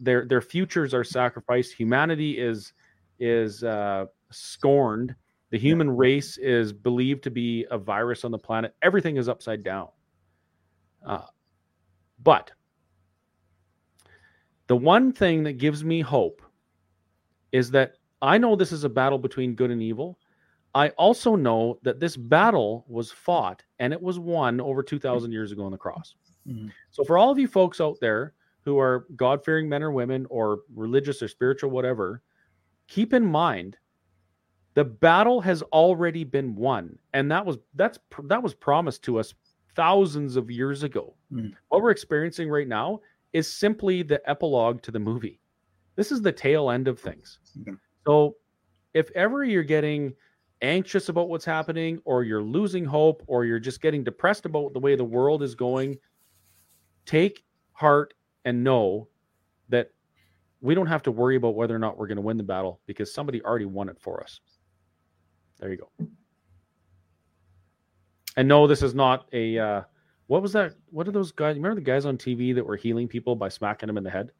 [0.00, 1.72] their their futures are sacrificed.
[1.74, 2.72] Humanity is
[3.20, 5.14] is uh, scorned.
[5.50, 8.74] The human race is believed to be a virus on the planet.
[8.82, 9.86] Everything is upside down.
[11.06, 11.26] Uh,
[12.24, 12.50] but
[14.66, 16.42] the one thing that gives me hope
[17.52, 20.18] is that I know this is a battle between good and evil.
[20.74, 25.52] I also know that this battle was fought and it was won over 2,000 years
[25.52, 26.14] ago on the cross.
[26.48, 26.70] Mhm.
[26.90, 30.26] So, for all of you folks out there who are God fearing men or women
[30.30, 32.22] or religious or spiritual, whatever,
[32.88, 33.76] keep in mind
[34.74, 39.34] the battle has already been won and that was that's that was promised to us
[39.74, 41.54] thousands of years ago Mm.
[41.68, 43.00] what we're experiencing right now
[43.34, 45.40] is simply the epilogue to the movie
[45.96, 47.74] this is the tail end of things Yeah.
[48.06, 48.36] so
[48.94, 50.14] if ever you're getting
[50.62, 54.78] anxious about what's happening or you're losing hope or you're just getting depressed about the
[54.78, 55.98] way the world is going
[57.04, 59.08] take heart and know
[59.68, 59.90] that
[60.60, 62.80] we don't have to worry about whether or not we're going to win the battle
[62.86, 64.40] because somebody already won it for us
[65.62, 66.06] there you go.
[68.36, 69.58] And no, this is not a.
[69.58, 69.82] Uh,
[70.26, 70.74] what was that?
[70.90, 71.56] What are those guys?
[71.56, 74.32] Remember the guys on TV that were healing people by smacking them in the head?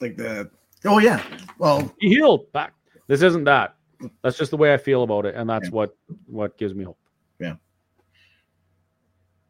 [0.00, 0.50] Like the
[0.86, 1.22] oh yeah,
[1.58, 2.72] well He healed back.
[3.06, 3.76] This isn't that.
[4.22, 5.72] That's just the way I feel about it, and that's Yeah.
[5.72, 5.96] what
[6.26, 6.98] what gives me hope.
[7.40, 7.56] Yeah.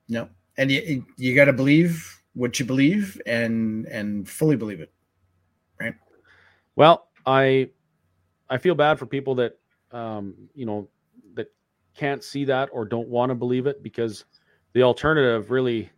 [0.08, 4.92] No, and you you got to believe what you believe and and fully believe it.
[5.80, 5.94] Right?
[6.76, 7.70] Well, I
[8.48, 9.58] I feel bad for people that
[9.92, 10.88] um, you know
[11.34, 11.52] that
[11.94, 14.24] can't see that or don't want to believe it because
[14.72, 15.90] the alternative really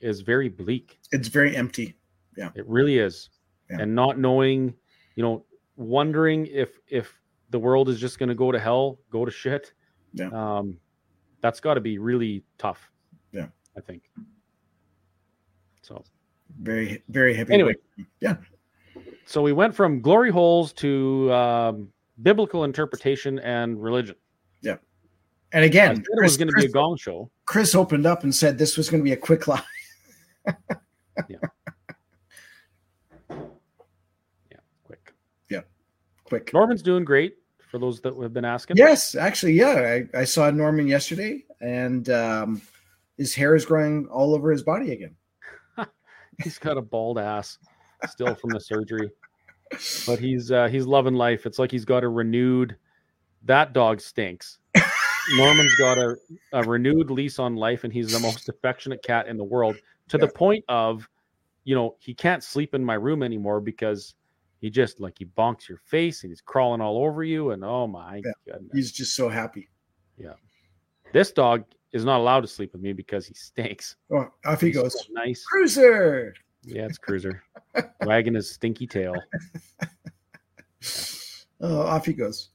[0.00, 0.98] is very bleak.
[1.12, 1.96] It's very empty.
[2.36, 3.30] Yeah, it really is.
[3.70, 3.78] Yeah.
[3.80, 4.74] And not knowing,
[5.16, 5.46] you know,
[5.76, 7.18] wondering if if
[7.54, 9.74] the world is just going to go to hell, go to shit.
[10.12, 10.28] Yeah.
[10.32, 10.76] Um,
[11.40, 12.90] that's got to be really tough.
[13.30, 13.46] Yeah.
[13.76, 14.10] I think.
[15.82, 16.02] So
[16.60, 17.54] Very, very heavy.
[17.54, 17.76] Anyway.
[18.18, 18.38] Yeah.
[19.24, 21.92] so we went from glory holes to um,
[22.22, 24.16] biblical interpretation and religion.
[24.60, 24.78] Yeah.
[25.52, 27.30] And again, said it was going to be a gong show.
[27.46, 29.64] Chris opened up and said this was going to be a quick live.
[31.28, 31.36] Yeah.
[34.50, 34.58] Yeah.
[34.82, 35.14] Quick.
[35.48, 35.60] Yeah.
[36.24, 36.52] Quick.
[36.52, 37.36] Norman's doing great.
[37.74, 38.76] For those that have been asking.
[38.76, 40.04] Yes, actually, yeah.
[40.14, 42.62] I, I saw Norman yesterday, and um,
[43.18, 45.16] his hair is growing all over his body again.
[46.44, 47.58] he's got a bald ass
[48.08, 49.10] still from the surgery
[50.06, 52.76] but he's uh he's loving life it's like he's got a renewed
[53.42, 54.60] that dog stinks
[55.36, 56.16] norman's got a,
[56.52, 59.74] a renewed lease on life and he's the most affectionate cat in the world
[60.08, 61.08] to the point of
[61.64, 64.14] you know he can't sleep in my room anymore because
[64.64, 67.86] he just like he bonks your face and he's crawling all over you and oh
[67.86, 68.32] my Yeah.
[68.46, 69.68] goodness He's just so happy.
[70.16, 70.32] Yeah.
[71.12, 74.68] This dog is not allowed to sleep with me because he stinks Oh, off he
[74.68, 74.92] He's goes.
[74.94, 76.32] so nice Cruiser.
[76.64, 77.42] yeah it's cruiser
[78.06, 79.14] wagging his stinky tail
[81.60, 82.50] Oh, off he goes.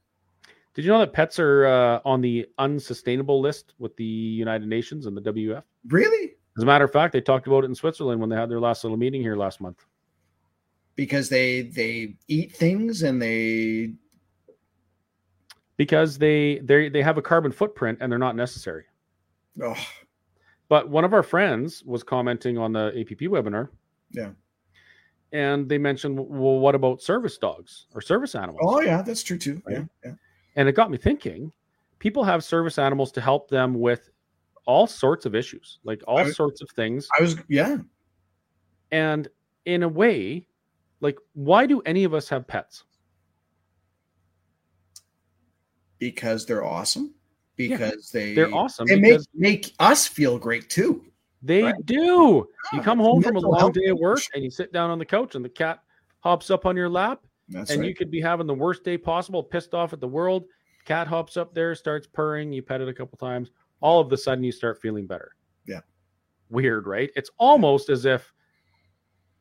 [0.73, 5.05] Did you know that pets are uh, on the unsustainable list with the United Nations
[5.07, 5.63] and the WF?
[5.87, 6.33] Really?
[6.57, 8.59] As a matter of fact, they talked about it in Switzerland when they had their
[8.59, 9.85] last little meeting here last month.
[10.99, 13.93] Because they they eat things and they
[15.77, 18.83] Because they they they have a carbon footprint and they're not necessary.
[19.63, 19.77] oh
[20.67, 23.69] But one of our friends was commenting on the APP webinar.
[24.11, 24.31] Yeah.
[25.31, 28.59] And they mentioned, well, what about service dogs or service animals?
[28.61, 29.61] oh yeah, that's true too.
[29.69, 29.87] Yeah, Right.
[30.03, 30.11] yeah.
[30.57, 31.53] And it got me thinking
[31.99, 34.09] people have service animals to help them with
[34.65, 37.07] all sorts of issues, like all sorts of things.
[37.17, 37.77] I was yeah.
[38.91, 39.29] And
[39.63, 40.45] in a way,
[41.01, 42.83] like, why do any of us have pets?
[45.97, 47.13] Because they're awesome.
[47.55, 51.05] Because they They're awesome They make make us feel great too.
[51.41, 51.85] they right.
[51.85, 52.47] do.
[52.71, 55.05] You come home from a long day at work and you sit down on the
[55.05, 55.79] couch and the cat
[56.21, 57.89] hops up on your lap That's and right.
[57.89, 60.45] you could be having the worst day possible, pissed off at the world.
[60.85, 63.51] Cat hops up there, starts purring, you pet it a couple times.
[63.81, 65.31] All of a sudden you start feeling better.
[65.67, 65.81] Yeah.
[66.49, 67.09] Weird, right?
[67.15, 68.33] It's almost as if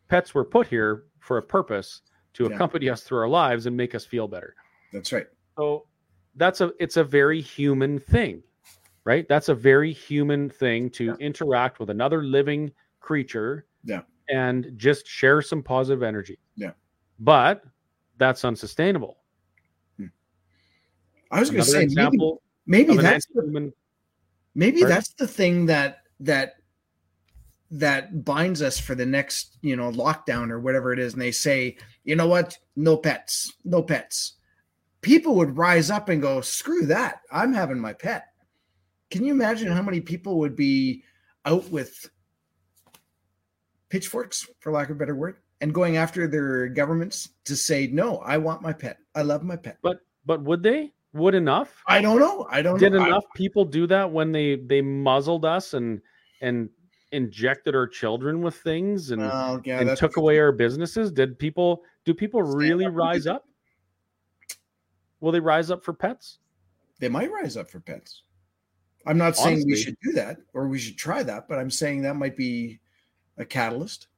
[0.09, 2.03] pets were put here for a purpose
[2.35, 2.55] to Yeah.
[2.55, 4.55] accompany us through our lives and make us feel better.
[4.93, 5.27] That's right.
[5.57, 5.87] So
[6.37, 8.43] that's a it's a very human thing,
[9.05, 9.29] right?
[9.29, 11.15] That's a very human thing to Yeah.
[11.21, 14.03] interact with another living creature Yeah.
[14.29, 16.39] and just share some positive energy.
[16.55, 16.73] Yeah.
[17.19, 17.65] But
[18.19, 19.19] that's unsustainable.
[19.97, 20.07] Hmm.
[21.31, 22.19] I was going to say maybe,
[22.67, 23.73] maybe that's the,
[24.55, 26.55] maybe that's the thing that that
[27.71, 31.31] that binds us for the next you know lockdown or whatever it is and they
[31.31, 32.57] say you know what?
[32.75, 33.53] No pets.
[33.67, 34.37] No pets.
[35.03, 37.21] People would rise up and go screw that.
[37.31, 38.29] I'm having my pet.
[39.11, 41.05] Can you imagine how many people would be
[41.45, 42.09] out with
[43.91, 48.19] pitchforks for lack of a better word and going after their governments to say no
[48.19, 48.99] i want my pet.
[49.15, 49.79] I love my pet.
[49.83, 50.93] But but would they?
[51.13, 51.83] Would enough?
[51.87, 52.47] i don't know.
[52.51, 53.03] I don't Did know.
[53.03, 56.01] I- enough people do that when they they muzzled us and
[56.41, 56.71] and
[57.13, 62.13] injected our children with things and yeah, and took away our businesses did people do
[62.13, 63.47] people really up rise up
[65.21, 66.39] will they rise up for pets
[67.01, 68.25] they might rise up for pets.
[69.07, 72.03] I'm not saying we should do that or we should try that, but I'm saying
[72.03, 72.81] that might be
[73.39, 74.09] a catalyst.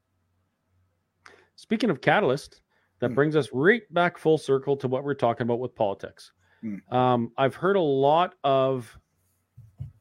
[1.56, 2.62] speaking of catalyst
[3.00, 3.14] that Hmm.
[3.14, 6.32] brings us right back full circle to what we're talking about with politics
[6.62, 6.76] Hmm.
[6.94, 8.98] um, i've heard a lot of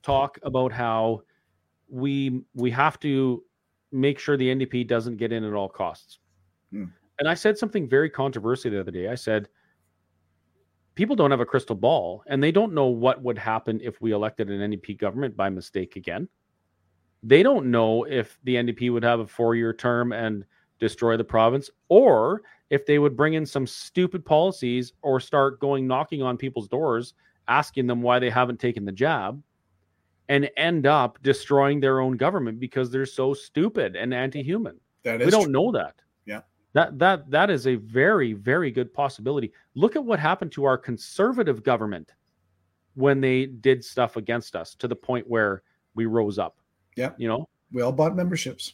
[0.01, 1.21] talk about how
[1.89, 3.43] we we have to
[3.91, 6.19] make sure the ndp doesn't get in at all costs.
[6.71, 6.85] Hmm.
[7.17, 9.09] and i said something very controversial the other day.
[9.09, 9.49] I said
[10.95, 14.11] people don't have a crystal ball and they don't know what would happen if we
[14.11, 16.27] elected an ndp government by mistake again.
[17.23, 20.45] They don't know if the ndp would have a four-year term and
[20.79, 25.87] destroy the province or if they would bring in some stupid policies or start going
[25.87, 27.13] knocking on people's doors
[27.47, 29.41] asking them why they haven't taken the jab
[30.30, 35.25] and end up destroying their own government because they're so stupid and anti-human That is
[35.25, 35.51] we don't true.
[35.51, 36.41] know that Yeah.
[36.73, 40.77] that that that is a very very good possibility look at what happened to our
[40.77, 42.13] conservative government
[42.95, 45.63] when they did stuff against us to the point where
[45.95, 46.57] we rose up
[46.95, 47.11] Yeah.
[47.17, 48.73] you know we all bought memberships.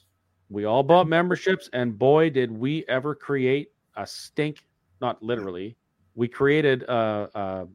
[0.49, 4.65] we all bought memberships, and boy, did we ever create a stink
[5.01, 5.75] not literally.
[6.15, 7.65] We created uh, uh,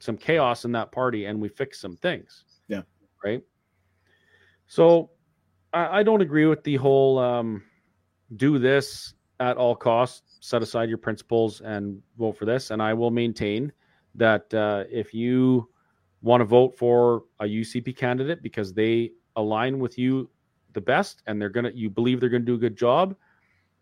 [0.00, 2.44] some chaos in that party, and we fixed some things.
[3.24, 3.42] Right.
[4.66, 5.10] So,
[5.72, 7.62] I, I don't agree with the whole um,
[8.36, 12.70] do this at all costs, set aside your principles, and vote for this.
[12.70, 13.72] And I will maintain
[14.14, 15.68] that uh, if you
[16.22, 20.30] want to vote for a UCP candidate because they align with you
[20.72, 23.14] the best and they're gonna you believe they're gonna do a good job,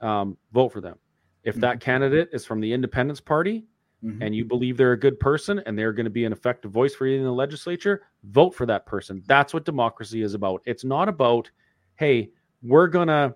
[0.01, 0.99] um, vote for them.
[1.45, 3.64] If that candidate is from the Independence Party
[4.03, 4.18] Mhm.
[4.20, 6.94] and you believe they're a good person and they're going to be an effective voice
[6.94, 9.22] for you in the legislature, vote for that person.
[9.26, 10.61] That's what democracy is about.
[10.64, 11.50] It's not about,
[11.96, 12.30] hey,
[12.62, 13.34] we're gonna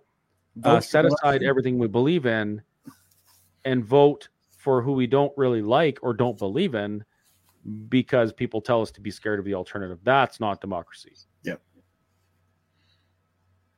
[0.65, 2.63] uh, set aside everything we believe in
[3.65, 7.05] and vote for who we don't really like or don't believe in
[7.89, 9.99] because people tell us to be scared of the alternative.
[10.03, 11.13] That's not democracy.
[11.45, 11.61] Yep.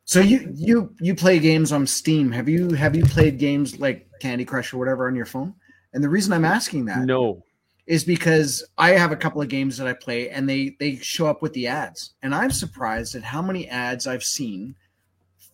[0.04, 2.30] So you you you play games on Steam.
[2.32, 5.54] Have you have you played games like Candy Crush or whatever on your phone?
[5.92, 7.42] And the reason I'm asking that No.
[7.86, 11.26] is because I have a couple of games that I play and they they show
[11.26, 12.14] up with the ads.
[12.22, 14.74] And I'm surprised at how many ads I've seen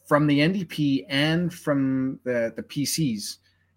[0.06, 3.36] from the NDP and from the, the PCs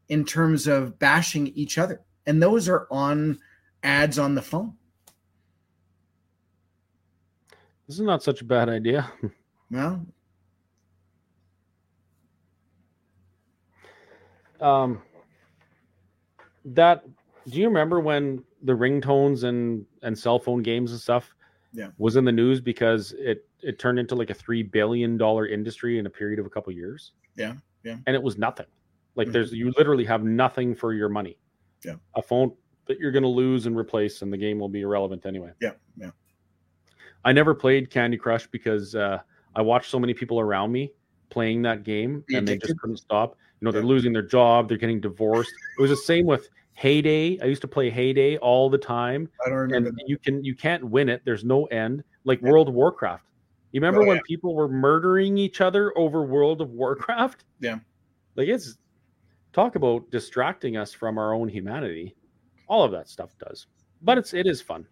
[0.10, 2.02] in terms of bashing each other.
[2.26, 3.40] And those are on
[3.84, 4.74] ads on the phone.
[7.88, 9.12] This is not such a bad idea.
[9.70, 10.06] Well,
[14.62, 15.02] um
[16.74, 17.04] that
[17.50, 21.34] do you remember when the ringtones and and cell phone games and stuff
[21.74, 21.90] Yeah.
[21.98, 25.98] was in the news because it it turned into like a three billion dollar industry
[26.00, 27.54] in a period of a couple years Yeah,
[27.84, 27.98] yeah.
[28.06, 28.66] and it was nothing
[29.16, 29.32] like Mhm.
[29.34, 31.38] there's you literally have nothing for your money
[31.86, 31.96] Yeah.
[32.16, 32.52] a phone
[32.86, 35.74] that you're going to lose and replace and the game will be irrelevant anyway yeah,
[35.98, 36.12] yeah.
[37.26, 39.20] i never played candy crush because uh,
[39.56, 40.92] i watched so many people around me
[41.30, 43.88] playing that game and they just couldn't stop you know they're Yeah.
[43.88, 47.62] losing their job they're getting divorced it was the same with Hay Day i used
[47.62, 49.90] to play Hay Day all the time I don't remember.
[49.90, 50.04] and that.
[50.08, 52.52] you can you can't win it there's no end like Yeah.
[52.52, 53.26] world of warcraft
[53.72, 54.22] you remember Oh, when yeah.
[54.26, 57.80] people were murdering each other over world of warcraft Yeah.
[58.36, 58.78] like it's
[59.54, 62.16] talk about distracting us from our own humanity
[62.68, 63.66] all of that stuff does
[64.04, 64.86] but it's it is fun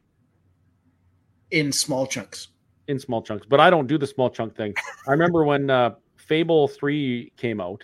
[1.52, 2.48] in small chunks.
[2.88, 4.74] in small chunks but i don't do the small chunk thing
[5.08, 7.84] i remember when uh fable 3 came out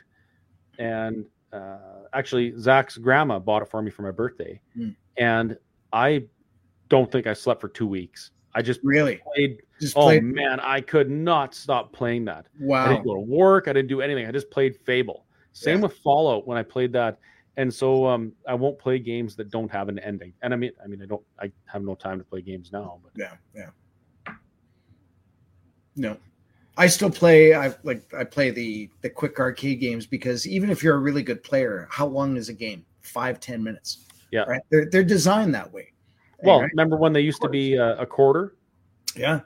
[0.79, 1.23] and
[1.53, 1.77] uh
[2.13, 4.89] actually zach's grandma bought it for me for my birthday Hmm.
[5.17, 5.57] and
[5.93, 6.23] i
[6.89, 9.21] don't think i slept for two weeks i just Really?
[9.33, 10.19] played Just oh play.
[10.19, 12.85] man i could not stop playing that Wow!
[12.85, 15.83] i didn't go to work i didn't do anything i just played fable same Yeah.
[15.83, 17.19] with fallout when i played that
[17.57, 20.71] and so um i won't play games that don't have an ending and i mean
[20.83, 23.69] i mean i don't i have no time to play games now but Yeah, yeah.
[25.97, 26.15] No,
[26.77, 27.53] I still play.
[27.53, 31.23] I like I play the the quick arcade games because even if you're a really
[31.23, 32.85] good player, how long is a game?
[33.01, 34.05] Five ten minutes.
[34.31, 34.43] Yeah.
[34.43, 34.61] right.
[34.69, 35.91] They're they're designed that way.
[36.43, 36.69] well Right?
[36.71, 38.55] remember when they used to be uh, a quarter
[39.15, 39.41] yeah,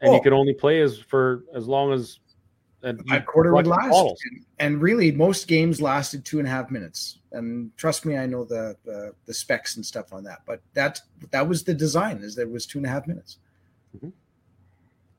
[0.00, 0.20] and you Oh.
[0.22, 2.18] could only play as for as long as
[2.82, 7.18] a quarter would last, and, and really most games lasted two and a half minutes.
[7.32, 10.38] And trust me, I know the, the the specs and stuff on that.
[10.46, 10.98] But that
[11.30, 13.36] that was the design is that it was two and a half minutes.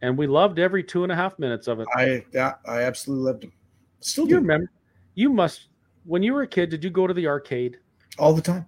[0.01, 3.25] And we loved every two and a half minutes of it I yeah, I absolutely
[3.31, 3.53] loved them.
[3.99, 4.71] Still you remember
[5.15, 5.67] you must
[6.05, 7.77] when you were a kid did you go to the arcade
[8.17, 8.65] all the time.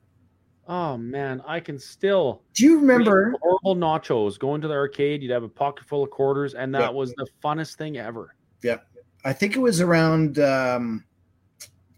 [0.67, 3.35] oh man i can still Do you remember?
[3.41, 6.81] horrible nachos going to the arcade you'd have a pocket full of quarters and that
[6.81, 6.89] Yeah.
[6.89, 8.77] was the funnest thing ever Yeah,
[9.25, 10.39] I think it was around.
[10.39, 11.03] Um,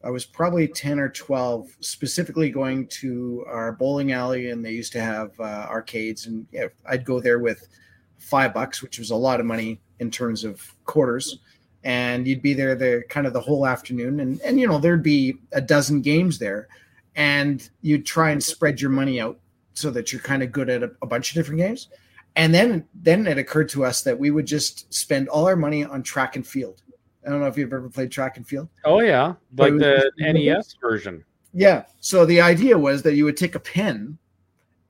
[0.03, 4.91] I was probably ten or twelve, specifically going to our bowling alley, and they used
[4.93, 7.67] to have uh, arcades, and yeah, I'd go there with
[8.25, 11.39] five bucks, which was a lot of money in terms of quarters,
[11.83, 15.03] and you'd be there the kind of the whole afternoon, and and you know there'd
[15.03, 16.67] be a dozen games there,
[17.15, 19.39] and you'd try and spread your money out
[19.73, 21.89] so that you're kind of good at a, a bunch of different games.
[22.35, 25.85] And then then it occurred to us that we would just spend all our money
[25.85, 26.81] on track and field.
[27.25, 28.67] I don't know if you've ever played track and field.
[28.83, 31.23] oh yeah like the nes version
[31.53, 31.85] Yeah.
[32.01, 34.17] So the idea was that you would take a pen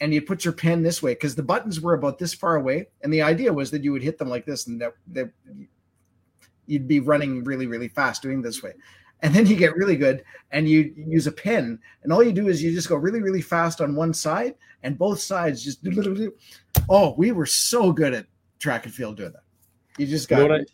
[0.01, 2.87] and you'd put your pen this way because the buttons were about this far away.
[3.01, 5.31] And the idea was that you would hit them like this and that, that
[6.67, 8.73] you'd be running really, really fast doing this way.
[9.21, 11.79] And then you get really good and you use a pen.
[12.03, 14.97] And all you do is you just go really, really fast on one side and
[14.97, 15.79] both sides just.
[16.89, 18.27] Oh, we were so good at
[18.59, 19.43] track and field doing that.
[19.97, 20.67] You just You got know what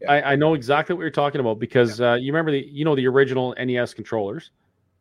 [0.00, 0.10] Yeah.
[0.12, 2.96] I, I know exactly what you're talking about because uh, you remember the you know
[2.96, 4.50] the original nes controllers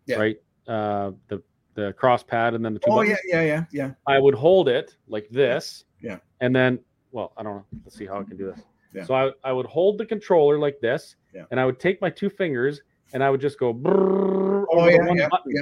[0.05, 0.17] Yeah.
[0.17, 1.41] right uh, the
[1.75, 3.17] the cross pad and then the two Oh buttons.
[3.27, 3.91] yeah, yeah, yeah, yeah.
[4.07, 5.85] I would hold it like this.
[6.01, 6.17] Yeah.
[6.41, 6.79] And then,
[7.11, 7.65] well, I don't know.
[7.85, 8.61] Let's see how I can do this.
[8.93, 9.05] Yeah.
[9.05, 11.45] So I, I would hold the controller like this, Yeah.
[11.51, 12.81] and I would take my two fingers
[13.13, 15.53] and I would just go Oh yeah, one yeah, button.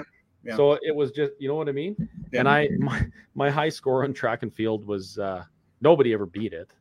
[0.44, 0.56] yeah.
[0.56, 1.96] So it was just, you know what I mean?
[2.34, 3.06] And I, my,
[3.36, 5.44] my high score on track and field was uh,
[5.82, 6.72] nobody ever beat it.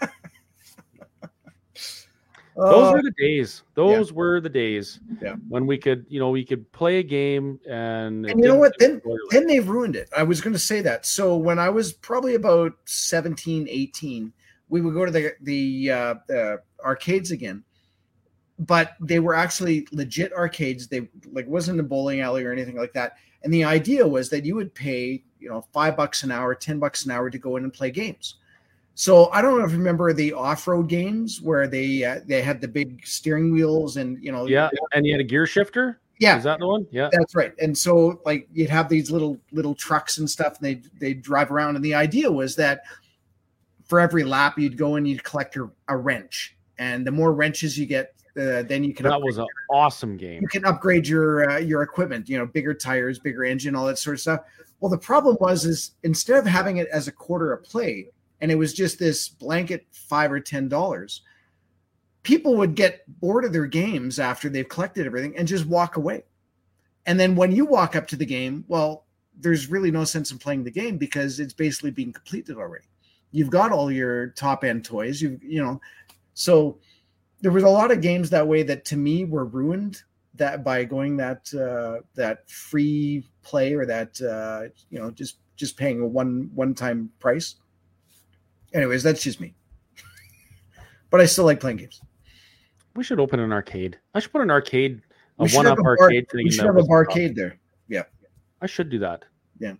[2.60, 3.62] Those Oh, were the days.
[3.74, 5.36] Those were the days Yeah.
[5.48, 8.26] when we could, you know, we could play a game and.
[8.26, 8.74] And you know what?
[8.78, 9.00] Then,
[9.30, 10.10] then they've ruined it.
[10.14, 11.06] I was going to say that.
[11.06, 14.30] So when I was probably about 17, 18,
[14.68, 17.64] we would go to the the, uh, the arcades again,
[18.58, 20.86] but they were actually legit arcades.
[20.86, 23.14] They like wasn't a bowling alley or anything like that.
[23.42, 26.78] And the idea was that you would pay, you know, five bucks an hour, ten
[26.78, 28.34] bucks an hour to go in and play games.
[29.00, 32.60] So I don't know if you remember the off-road games where they uh, they had
[32.60, 34.68] the big steering wheels and you know Yeah.
[34.92, 36.02] And you had a gear shifter?
[36.18, 36.86] yeah Is that the one?
[36.90, 37.08] Yeah.
[37.10, 37.54] that's right.
[37.62, 41.50] And so like you'd have these little little trucks and stuff, and they they drive
[41.50, 41.76] around.
[41.76, 42.82] And the idea was that
[43.86, 47.78] for every lap you'd go and you'd collect a, a wrench, and the more wrenches
[47.78, 50.42] you get, uh, then you can That upgrade, was an awesome game.
[50.42, 52.28] you can upgrade your uh, your equipment.
[52.28, 54.40] You know, bigger tires, bigger engine, all that sort of stuff.
[54.80, 58.08] Well, the problem was is instead of having it as a quarter a play,
[58.40, 61.22] and it was just this blanket five or ten dollars.
[62.22, 66.24] People would get bored of their games after they've collected everything and just walk away.
[67.06, 69.06] And then when you walk up to the game, well,
[69.38, 72.84] there's really no sense in playing the game because it's basically being completed already.
[73.32, 75.22] You've got all your top end toys.
[75.22, 75.80] You you know,
[76.34, 76.78] so
[77.40, 80.02] there was a lot of games that way that to me were ruined
[80.34, 85.76] that by going that uh, that free play or that uh, you know just just
[85.76, 87.56] paying a one one time price.
[88.72, 89.54] Anyways, that's just me.
[91.10, 92.00] but I still like playing games.
[92.96, 93.98] We should open an arcade.
[94.14, 95.02] I should put an arcade,
[95.38, 96.44] a one up have bar- arcade thing.
[96.44, 97.58] We should have a barcade there.
[97.88, 98.02] Yeah.
[98.60, 99.24] I should do that.
[99.58, 99.74] Yeah.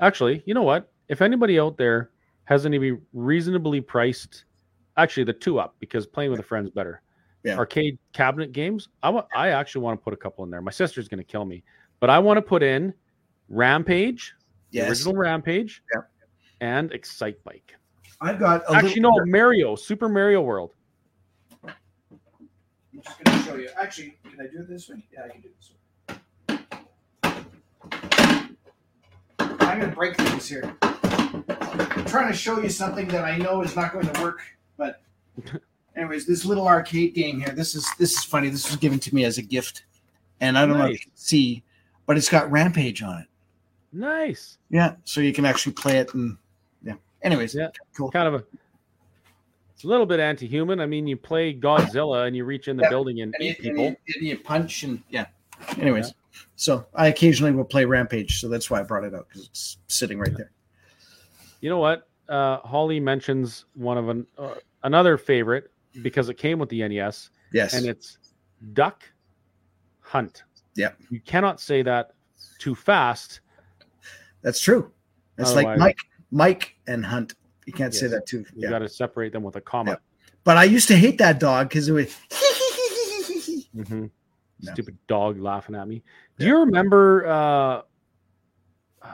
[0.00, 0.92] Actually, you know what?
[1.08, 2.10] If anybody out there
[2.44, 4.44] has any reasonably priced,
[4.96, 7.00] actually the two up because playing with a friend's better.
[7.44, 7.58] Yeah.
[7.58, 8.88] Arcade cabinet games.
[9.02, 9.26] I want.
[9.34, 10.62] I actually want to put a couple in there.
[10.62, 11.62] My sister's going to kill me,
[12.00, 12.94] but I want to put in
[13.48, 14.34] Rampage,
[14.70, 16.02] Yes, original Rampage, Yeah.
[16.60, 17.72] and Excitebike.
[18.24, 18.62] I've got.
[18.68, 20.72] A Actually, no, Mario, Super Mario World.
[21.62, 21.74] I'm
[23.02, 23.68] just going to show you.
[23.78, 25.04] Actually, can I do it this way?
[25.12, 25.76] Yeah, I can do this way.
[29.50, 30.74] I'm going to break things here.
[30.82, 34.40] I'm trying to show you something that I know is not going to work,
[34.78, 35.02] but
[35.96, 37.52] anyways, this little arcade game here.
[37.54, 38.48] This is this is funny.
[38.48, 39.84] This was given to me as a gift,
[40.40, 41.62] and I don't know if you can see,
[42.06, 43.26] but it's got Rampage on it.
[43.92, 44.56] Nice.
[44.70, 46.38] Yeah, so you can actually play it and.
[47.24, 47.70] Anyways, Yeah.
[47.96, 48.10] cool.
[48.10, 48.44] Kind of a.
[49.74, 50.78] It's a little bit anti-human.
[50.80, 52.90] I mean, you play Godzilla and you reach in the Yeah.
[52.90, 53.84] building and, And you, eat and people.
[53.84, 55.26] you, and you punch and yeah.
[55.78, 56.12] Anyways,
[56.56, 59.78] so I occasionally will play Rampage, so that's why I brought it out because it's
[59.88, 60.50] sitting right there.
[61.60, 62.08] You know what?
[62.28, 65.70] Uh, Holly mentions one of an, uh, another favorite
[66.02, 68.18] because it came with the NES, Yes, and it's
[68.74, 69.02] Duck
[70.00, 70.44] Hunt.
[70.74, 70.90] Yeah.
[71.10, 72.12] You cannot say that
[72.58, 73.40] too fast.
[74.42, 74.90] that's true.
[75.36, 75.98] That's like Mike,
[76.34, 77.34] Mike and Hunt.
[77.64, 78.38] You can't say that too.
[78.54, 78.70] You Yeah.
[78.70, 79.98] got to separate them with a comma.
[80.42, 82.14] But I used to hate that dog because it was.
[83.74, 84.08] Mhm.
[84.62, 84.72] No.
[84.72, 86.04] Stupid dog laughing at me.
[86.38, 87.82] Do you remember uh,
[89.02, 89.08] uh,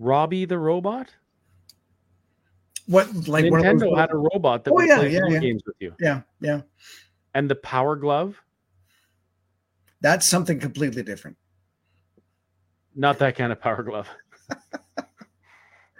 [0.00, 1.08] Robbie the robot?
[2.86, 5.38] what like Nintendo had a robot that Oh, would yeah, play yeah, yeah.
[5.38, 5.94] games with you.
[6.00, 6.60] yeah, yeah.
[7.34, 8.36] And the Power Glove,
[10.00, 11.36] That's something completely different.
[12.96, 14.08] not that kind of Power Glove.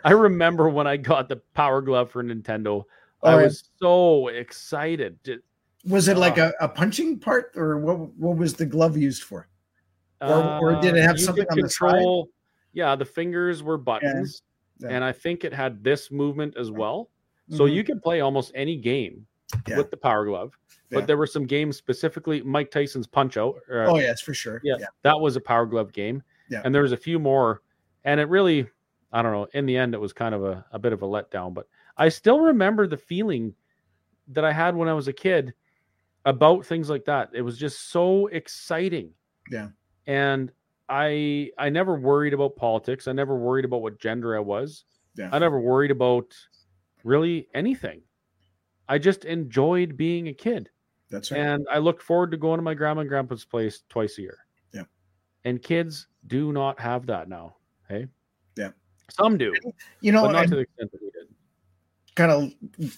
[0.05, 2.85] I remember when I got the Power Glove for Nintendo.
[3.23, 5.19] I Oh, was so excited.
[5.87, 8.15] Was it like Uh, a, a punching part, or what?
[8.17, 9.49] What was the glove used for?
[10.21, 12.05] Or- or did it have Uh, something on the side?
[12.73, 14.43] Yeah, the fingers were buttons,
[14.79, 14.89] Yeah.
[14.91, 17.11] and I think it had this movement as well.
[17.51, 17.75] So Mhm.
[17.75, 19.27] you could play almost any game
[19.69, 19.77] Yeah.
[19.79, 20.59] with the Power Glove.
[20.91, 21.07] But Yeah.
[21.07, 23.57] there were some games specifically Mike Tyson's Punch Out.
[23.71, 24.61] uh, Oh yes, for sure.
[24.65, 26.23] yeah, that was a Power Glove game.
[26.51, 26.63] Yeah.
[26.65, 27.61] And there was a few more,
[28.05, 28.69] and it really,
[29.15, 29.47] I don't know.
[29.55, 31.55] In the end, it was kind of a, a bit of a letdown.
[31.55, 33.55] But I still remember the feeling
[34.29, 35.55] that I had when I was a kid
[36.25, 37.31] about things like that.
[37.33, 39.13] It was just so exciting.
[39.53, 39.69] Yeah.
[40.09, 40.51] And
[40.89, 43.07] I I never worried about politics.
[43.07, 44.85] I never worried about what gender I was.
[45.17, 45.29] Yeah.
[45.33, 46.35] I never worried about
[47.05, 48.03] really anything.
[48.89, 50.71] I just enjoyed being a kid.
[51.09, 51.41] That's right.
[51.41, 54.39] And I looked forward to going to my grandma and grandpa's place twice a year.
[54.73, 54.83] Yeah.
[55.45, 57.57] And kids do not have that now.
[57.89, 58.09] Hey.
[59.11, 59.55] Some do,
[60.01, 61.29] you know, not to the extent that we did.
[62.15, 62.53] kind of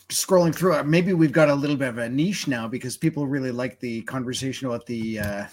[0.08, 0.86] scrolling through it.
[0.86, 4.02] Maybe we've got a little bit of a niche now because people really like the
[4.02, 5.44] conversation about the uh,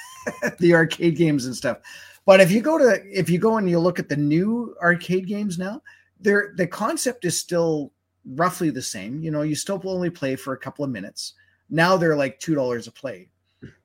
[0.58, 1.78] the arcade games and stuff.
[2.24, 5.26] But if you go to if you go and you look at the new arcade
[5.26, 5.82] games now,
[6.20, 7.92] they're the concept is still
[8.34, 9.22] roughly the same.
[9.22, 11.34] You know, you still only play for a couple of minutes.
[11.70, 13.30] Now they're like two dollars a play.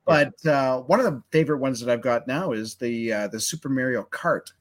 [0.04, 3.40] But uh, one of the favorite ones that I've got now is the uh, the
[3.40, 4.52] Super Mario Kart,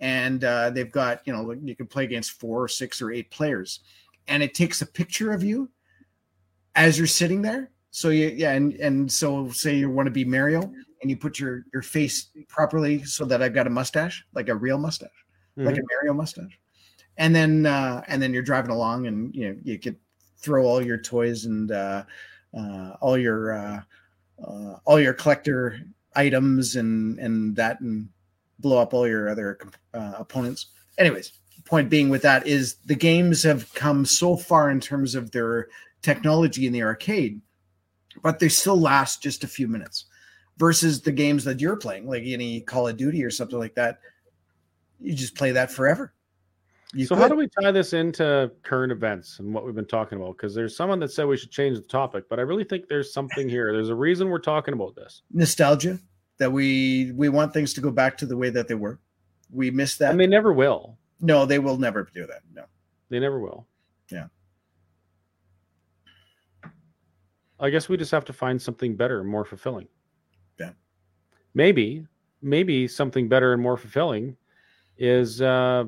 [0.00, 3.30] and uh, they've got you know you can play against four, or six, or eight
[3.30, 3.80] players,
[4.28, 5.70] and it takes a picture of you
[6.74, 7.70] as you're sitting there.
[7.90, 11.38] So you yeah, and and so say you want to be Mario, and you put
[11.38, 15.08] your your face properly so that I've got a mustache, like a real mustache,
[15.58, 15.66] mm-hmm.
[15.66, 16.58] like a Mario mustache,
[17.18, 19.96] and then uh, and then you're driving along, and you know you could
[20.38, 22.04] throw all your toys and uh,
[22.56, 23.80] uh, all your uh,
[24.42, 25.80] uh, all your collector
[26.14, 28.08] items and and that and
[28.60, 29.58] blow up all your other
[29.94, 30.66] uh, opponents.
[30.98, 31.32] Anyways,
[31.64, 35.68] point being with that is the games have come so far in terms of their
[36.02, 37.40] technology in the arcade,
[38.22, 40.06] but they still last just a few minutes.
[40.58, 43.98] Versus the games that you're playing, like any Call of Duty or something like that,
[45.00, 46.12] you just play that forever.
[46.92, 47.22] You so could.
[47.22, 50.36] how do we tie this into current events and what we've been talking about?
[50.36, 53.10] Because there's someone that said we should change the topic, but I really think there's
[53.10, 53.72] something here.
[53.72, 55.22] There's a reason we're talking about this.
[55.32, 55.98] Nostalgia
[56.40, 58.98] that we we want things to go back to the way that they were.
[59.52, 60.98] We miss that, and they never will.
[61.20, 62.40] No, they will never do that.
[62.52, 62.64] No,
[63.10, 63.66] they never will.
[64.10, 64.26] Yeah.
[67.60, 69.86] I guess we just have to find something better and more fulfilling.
[70.58, 70.70] Yeah.
[71.52, 72.06] Maybe,
[72.40, 74.34] maybe something better and more fulfilling
[74.96, 75.84] is uh,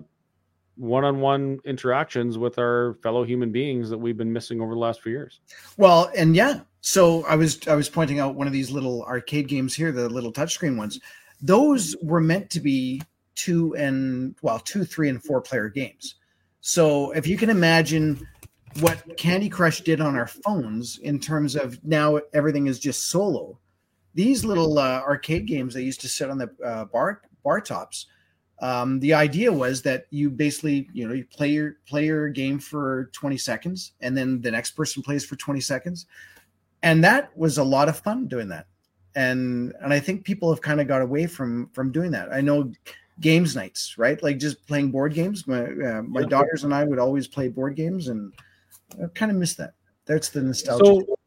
[0.76, 5.12] one-on-one interactions with our fellow human beings that we've been missing over the last few
[5.12, 5.40] years.
[5.78, 9.48] Well, and yeah, so I was I was pointing out one of these little arcade
[9.48, 11.00] games here, the little touchscreen ones.
[11.40, 13.00] Those were meant to be
[13.34, 16.16] two and well, two, three, and four player games.
[16.60, 18.26] So if you can imagine
[18.80, 23.58] what Candy Crush did on our phones in terms of now everything is just solo.
[24.14, 28.06] These little uh, arcade games that used to sit on the uh, bar bar tops
[28.62, 32.60] um, the idea was that you basically you know you play your play your game
[32.60, 36.06] for 20 seconds and then the next person plays for 20 seconds
[36.82, 38.66] and that was a lot of fun doing that.
[39.14, 42.32] And and i think people have kind of got away from from doing that.
[42.32, 42.72] I know
[43.20, 44.22] games nights right?
[44.22, 45.46] Like just playing board games.
[45.46, 46.26] My uh, my yeah.
[46.26, 48.32] daughters and i would always play board games and
[49.02, 49.74] i kind of miss that.
[50.06, 50.84] That's the nostalgia.
[50.84, 51.18] So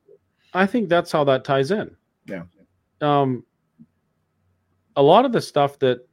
[0.54, 1.96] i think that's how that ties in.
[2.26, 2.44] Yeah.
[3.02, 3.44] Um
[4.96, 6.08] a lot of the stuff that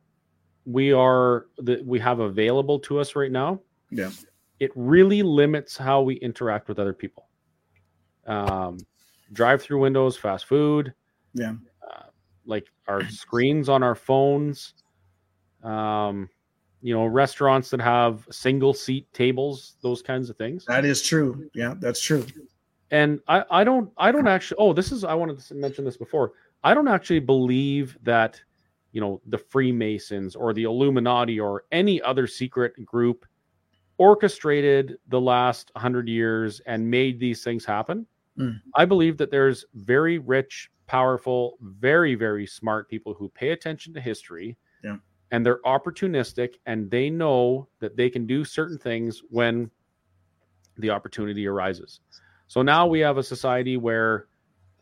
[0.64, 4.11] we are that we have available to us right now, yeah,
[4.61, 7.28] it really limits how we interact with other people.
[8.26, 8.78] Um,
[9.33, 10.93] drive-through windows, fast food,
[11.35, 11.55] yeah,
[11.91, 12.05] uh,
[12.45, 14.74] like our screens on our phones.
[15.62, 16.28] Um,
[16.83, 20.64] you know, restaurants that have single seat tables, those kinds of things.
[20.64, 21.49] That is true.
[21.55, 22.26] Yeah, that's true.
[22.91, 24.59] And I, I don't, I don't actually.
[24.59, 25.05] Oh, this is.
[25.05, 26.33] I wanted to mention this before.
[26.64, 28.41] I don't actually believe that
[28.91, 33.24] you know the freemasons or the illuminati or any other secret group
[33.99, 38.07] orchestrated the last 100 years and made these things happen
[38.39, 38.61] mm.
[38.74, 44.01] i believe that there's very rich powerful very very smart people who pay attention to
[44.01, 44.97] history yeah.
[45.31, 49.70] and they're opportunistic and they know that they can do certain things when
[50.78, 52.01] the opportunity arises
[52.48, 54.27] so now we have a society where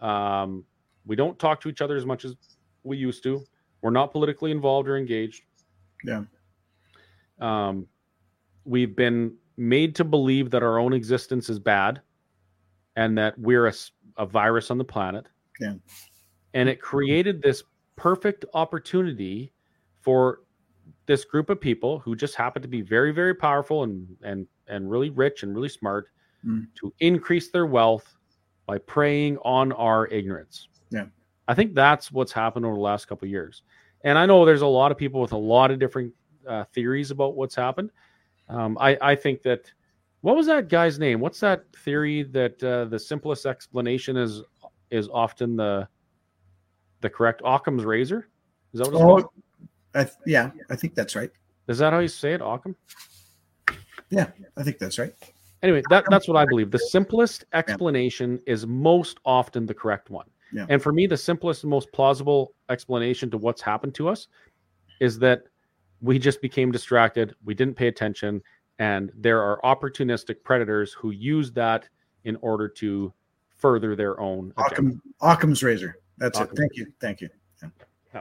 [0.01, 0.65] um,
[1.07, 2.35] we don't talk to each other as much as
[2.83, 3.45] we used to
[3.83, 5.43] we're not politically involved or engaged.
[6.05, 6.25] Yeah.
[7.41, 7.87] Um,
[8.65, 12.01] we've been made to believe that our own existence is bad
[12.97, 13.73] and that we're a,
[14.17, 15.27] a virus on the planet.
[15.61, 15.75] Yeah.
[16.55, 17.63] And it created this
[17.97, 19.53] perfect opportunity
[20.01, 20.41] for
[21.07, 24.91] this group of people who just happen to be very, very powerful and and and
[24.91, 26.09] really rich and really smart
[26.45, 26.67] mm.
[26.77, 28.17] to increase their wealth
[28.67, 30.69] by preying on our ignorance.
[30.91, 31.07] Yeah.
[31.49, 33.63] I think that's what's happened over the last couple of years.
[34.05, 36.15] And I know there's a lot of people with a lot of different
[36.49, 37.91] uh, theories about what's happened.
[38.49, 39.73] Um, I, I think that
[40.23, 41.21] what was that guy's name?
[41.21, 44.43] What's that theory that uh, the simplest explanation is
[44.91, 45.89] is often the
[47.01, 48.29] the correct Occam's razor?
[48.73, 49.25] Is that what it's oh, called?
[49.95, 51.31] I th- yeah, I think that's right.
[51.69, 52.77] Is that how you say it, Occam?
[54.11, 55.13] Yeah, I think that's right.
[55.63, 56.71] Anyway, that, that's what I believe.
[56.71, 58.55] The simplest explanation yeah.
[58.55, 60.27] is most often the correct one.
[60.53, 60.67] Yeah.
[60.69, 64.29] And for me, the simplest and most plausible explanation to what's happened to us
[65.01, 65.43] is that
[66.01, 68.43] we just became distracted, we didn't pay attention,
[68.81, 71.87] and there are opportunistic predators who use that
[72.25, 73.13] in order to
[73.59, 74.53] further their own.
[74.57, 75.99] Occam, Occam's razor.
[76.17, 76.63] That's Occam's it.
[76.63, 76.83] Thank razor.
[76.83, 76.95] you.
[77.01, 77.29] Thank you.
[77.63, 77.69] Yeah.
[78.15, 78.21] yeah.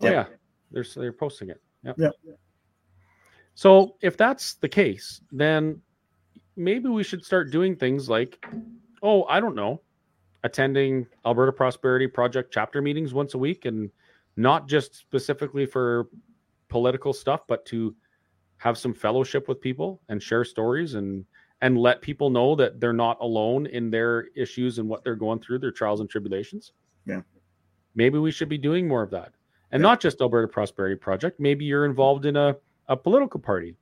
[0.00, 0.24] Oh, yeah.
[0.70, 1.60] They're they're posting it.
[1.82, 1.92] Yeah.
[1.98, 2.10] yeah.
[3.54, 5.80] So if that's the case, then
[6.56, 8.44] maybe we should start doing things like
[9.02, 9.82] oh, I don't know,
[10.44, 13.90] attending Alberta Prosperity Project chapter meetings once a week and
[14.36, 16.08] not just specifically for
[16.76, 17.94] political stuff, but to
[18.58, 21.24] have some fellowship with people and share stories and
[21.62, 25.40] and let people know that they're not alone in their issues and what they're going
[25.40, 26.72] through, their trials and tribulations.
[27.06, 27.22] Yeah.
[27.94, 29.32] Maybe we should be doing more of that.
[29.72, 29.88] And Yeah.
[29.90, 31.40] not just Alberta Prosperity Project.
[31.40, 32.54] Maybe you're involved in a,
[32.88, 33.74] a political party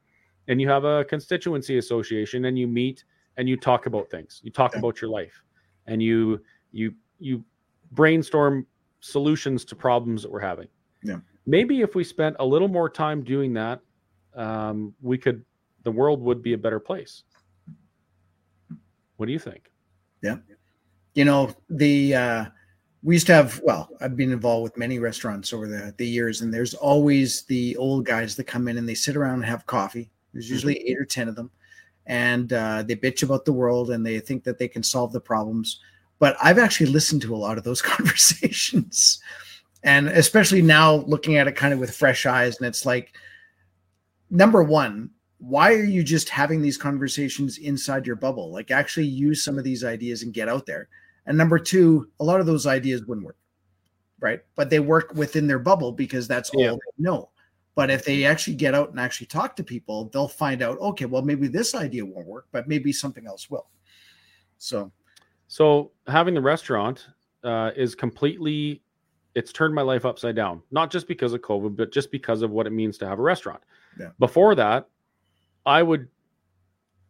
[0.47, 3.05] and you have a constituency association and you meet
[3.39, 4.41] and you talk about things.
[4.45, 4.79] You talk Yeah.
[4.79, 5.37] about your life
[5.89, 6.41] and you
[6.71, 7.45] you you
[7.91, 8.67] brainstorm
[9.01, 10.69] solutions to problems that we're having.
[11.03, 11.19] Yeah.
[11.47, 13.81] Maybe if we spent a little more time doing that,
[14.35, 15.45] um, we could
[15.83, 17.25] the world would be a better place.
[19.17, 19.71] What do you think?
[20.23, 20.37] Yeah,
[21.15, 22.45] you know the uh
[23.03, 26.41] we used to have well i've been involved with many restaurants over the, the years
[26.41, 29.67] and there's always the old guys that come in and they sit around and have
[29.67, 30.11] coffee.
[30.33, 31.51] There's usually eight or ten of them.
[32.07, 35.21] And uh, they bitch about the world and they think that they can solve the
[35.21, 35.81] problems.
[36.19, 39.21] But i've actually listened to a lot of those conversations
[39.85, 43.15] and especially now looking at it kind of with fresh eyes and it's like
[44.31, 45.09] number one
[45.39, 49.65] why are you just having these conversations inside your bubble like actually use some of
[49.65, 50.89] these ideas and get out there
[51.27, 53.37] and number two, a lot of those ideas wouldn't work,
[54.21, 54.41] right?
[54.57, 57.31] But they work within their bubble because that's all they know.
[57.75, 61.07] But if they actually get out and actually talk to people, they'll find out, okay,
[61.07, 63.67] well, maybe this idea won't work, but maybe something else will.
[64.59, 64.93] So,
[65.49, 67.09] So having the restaurant
[67.43, 68.83] uh, is completely
[69.35, 70.63] it's turned my life upside down.
[70.71, 73.23] Not just because of COVID, but just because of what it means to have a
[73.23, 73.63] restaurant.
[73.99, 74.11] Yeah.
[74.19, 74.89] Before that,
[75.67, 76.09] I would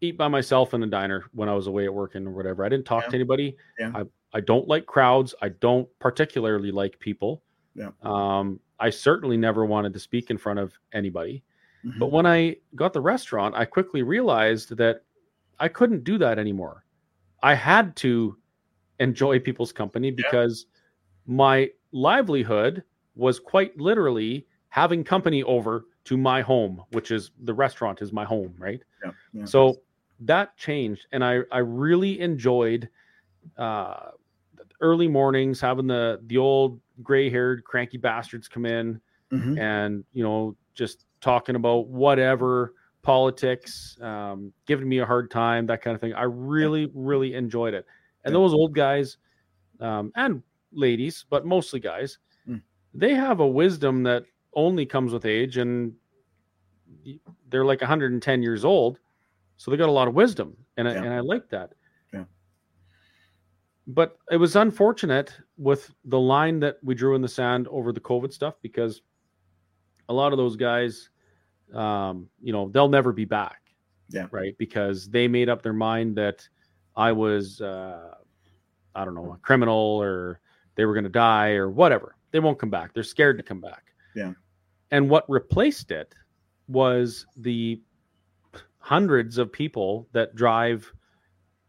[0.00, 2.64] eat by myself in a diner when I was away at work and whatever.
[2.64, 3.10] I didn't talk Yeah.
[3.10, 3.56] to anybody.
[3.78, 3.92] Yeah.
[3.94, 5.34] I, I don't like crowds.
[5.42, 7.42] I don't particularly like people.
[7.74, 7.90] Yeah.
[8.02, 11.42] Um, I certainly never wanted to speak in front of anybody.
[11.84, 11.98] mhm.
[11.98, 15.02] But when I got the restaurant, I quickly realized that
[15.58, 16.84] I couldn't do that anymore.
[17.42, 18.36] I had to
[19.00, 20.66] enjoy people's company because
[21.26, 22.84] my livelihood
[23.16, 28.24] was quite literally having company over to my home, which is the restaurant is my
[28.24, 28.82] home, right?
[29.04, 29.44] yeah, yeah.
[29.46, 29.76] So
[30.20, 32.90] that changed, and I I really enjoyed
[33.56, 34.10] uh,
[34.80, 39.00] early mornings having the the old gray haired cranky bastards come in
[39.32, 39.58] Mhm.
[39.58, 45.82] and you know just talking about whatever politics um, giving me a hard time that
[45.82, 47.86] kind of thing i really really enjoyed it
[48.24, 48.40] and Yeah.
[48.40, 49.18] those old guys
[49.80, 50.42] um, and
[50.74, 52.18] ladies but mostly guys
[52.48, 52.60] Mm.
[52.92, 54.24] they have a wisdom that
[54.54, 55.92] only comes with age and
[57.48, 58.98] they're like 110 years old
[59.56, 61.72] so they got a lot of wisdom and, I, and i like that
[62.12, 62.24] Yeah.
[63.86, 68.00] but it was unfortunate with the line that we drew in the sand over the
[68.00, 69.02] covid stuff because
[70.08, 71.10] a lot of those guys
[71.72, 73.62] um, you know they'll never be back
[74.10, 74.26] Yeah.
[74.30, 76.46] right because they made up their mind that
[76.96, 78.14] i was uh,
[78.94, 80.40] i don't know a criminal or
[80.76, 82.16] they were going to die or whatever.
[82.30, 82.92] They won't come back.
[82.94, 83.84] They're scared to come back.
[84.14, 84.32] Yeah.
[84.92, 86.14] and what replaced it
[86.68, 87.80] was the
[88.78, 90.90] hundreds of people that drive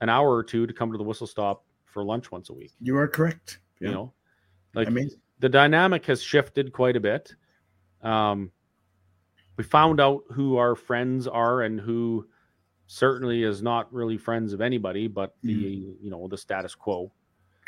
[0.01, 2.71] an hour or two to come to the whistle stop for lunch once a week.
[2.81, 3.59] You are correct.
[3.79, 4.13] you know?
[4.73, 5.09] Like I mean,
[5.39, 7.33] the dynamic has shifted quite a bit.
[8.01, 8.51] Um
[9.57, 12.27] we found out who our friends are and who
[12.87, 17.11] certainly is not really friends of anybody but the you know the status quo.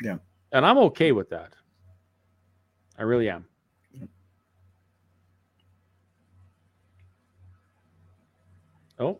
[0.03, 0.18] Yeah.
[0.52, 1.53] And i'm okay with that
[2.98, 3.45] i really am
[8.99, 9.19] oh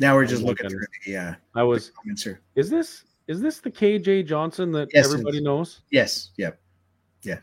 [0.00, 2.40] Now we're Oh just my looking through the uh, i was comments here.
[2.56, 6.30] is this is this the kj johnson that Yes, everybody knows Yes.
[6.38, 6.60] Yep.
[7.22, 7.34] Yeah.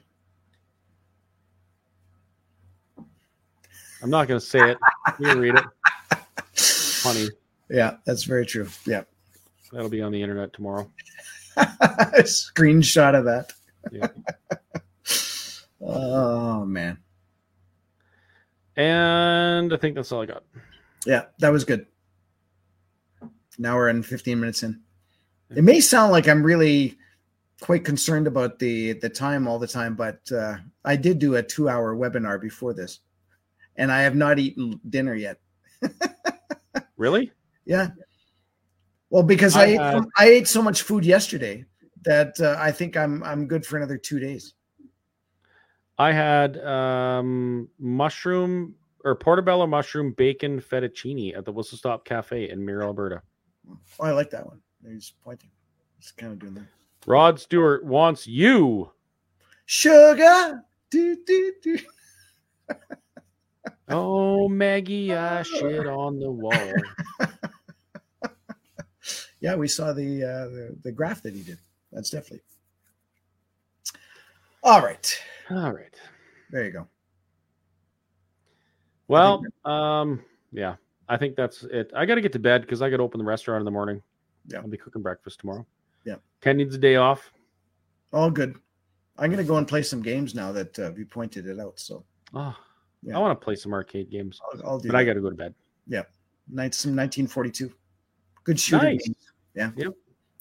[2.97, 3.03] yeah.
[4.01, 4.77] I'm not going to say it
[5.19, 5.63] you read it
[7.13, 7.29] funny
[7.69, 8.67] Yeah, that's very true.
[8.85, 9.03] Yeah.
[9.71, 10.89] that'll be on the internet tomorrow
[11.57, 13.51] Screenshot of that.
[13.91, 14.07] Yeah.
[15.81, 16.97] oh man.
[18.75, 20.43] And I think that's all I got.
[21.05, 21.85] Yeah, that was good.
[23.57, 24.79] Now we're in 15 minutes in.
[25.53, 26.97] It may sound like I'm really
[27.61, 31.43] quite concerned about the the time all the time, but uh, I did do a
[31.43, 32.99] two hour webinar before this,
[33.75, 35.39] and I have not eaten dinner yet.
[36.99, 37.31] Really?
[37.65, 37.87] Yeah.
[39.09, 41.65] Well, because I I ate, had- I ate so much food yesterday
[42.03, 44.53] that uh, I think I'm I'm good for another two days.
[45.97, 52.63] I had um, mushroom or portobello mushroom bacon fettuccine at the Whistle Stop Cafe in
[52.63, 53.21] Mirror, Alberta.
[53.99, 54.61] Oh, I like that one.
[54.85, 55.49] He's pointing.
[55.97, 56.65] He's kind of doing that.
[57.07, 58.91] Rod Stewart wants you.
[59.65, 60.63] Sugar.
[60.89, 61.77] Do, do, do.
[63.89, 66.73] Oh, Maggie, I shit on the wall.
[69.41, 71.57] Yeah, we saw the, uh, the the graph that he did.
[71.91, 72.41] That's definitely.
[74.61, 75.23] All right.
[75.49, 75.95] All right.
[76.51, 76.87] There you go.
[79.07, 80.75] Well, um, yeah,
[81.07, 81.91] I think that's it.
[81.95, 83.71] I got to get to bed because I got to open the restaurant in the
[83.71, 84.01] morning.
[84.47, 84.59] Yeah.
[84.59, 85.65] I'll be cooking breakfast tomorrow.
[86.05, 86.15] Yeah.
[86.41, 87.31] Ken needs a day off.
[88.11, 88.55] All good.
[89.17, 91.79] I'm gonna go and play some games now that uh, you pointed it out.
[91.79, 92.03] So
[92.33, 92.55] Oh,
[93.03, 93.15] Yeah.
[93.17, 94.89] I want to play some arcade games, I'll, I'll do.
[94.89, 94.99] but that.
[94.99, 95.53] I got to go to bed.
[95.87, 96.03] Yeah.
[96.49, 97.71] Night, some 1942.
[98.43, 98.95] Good shooting.
[98.95, 99.09] Nice.
[99.55, 99.71] Yeah.
[99.75, 99.93] Yep.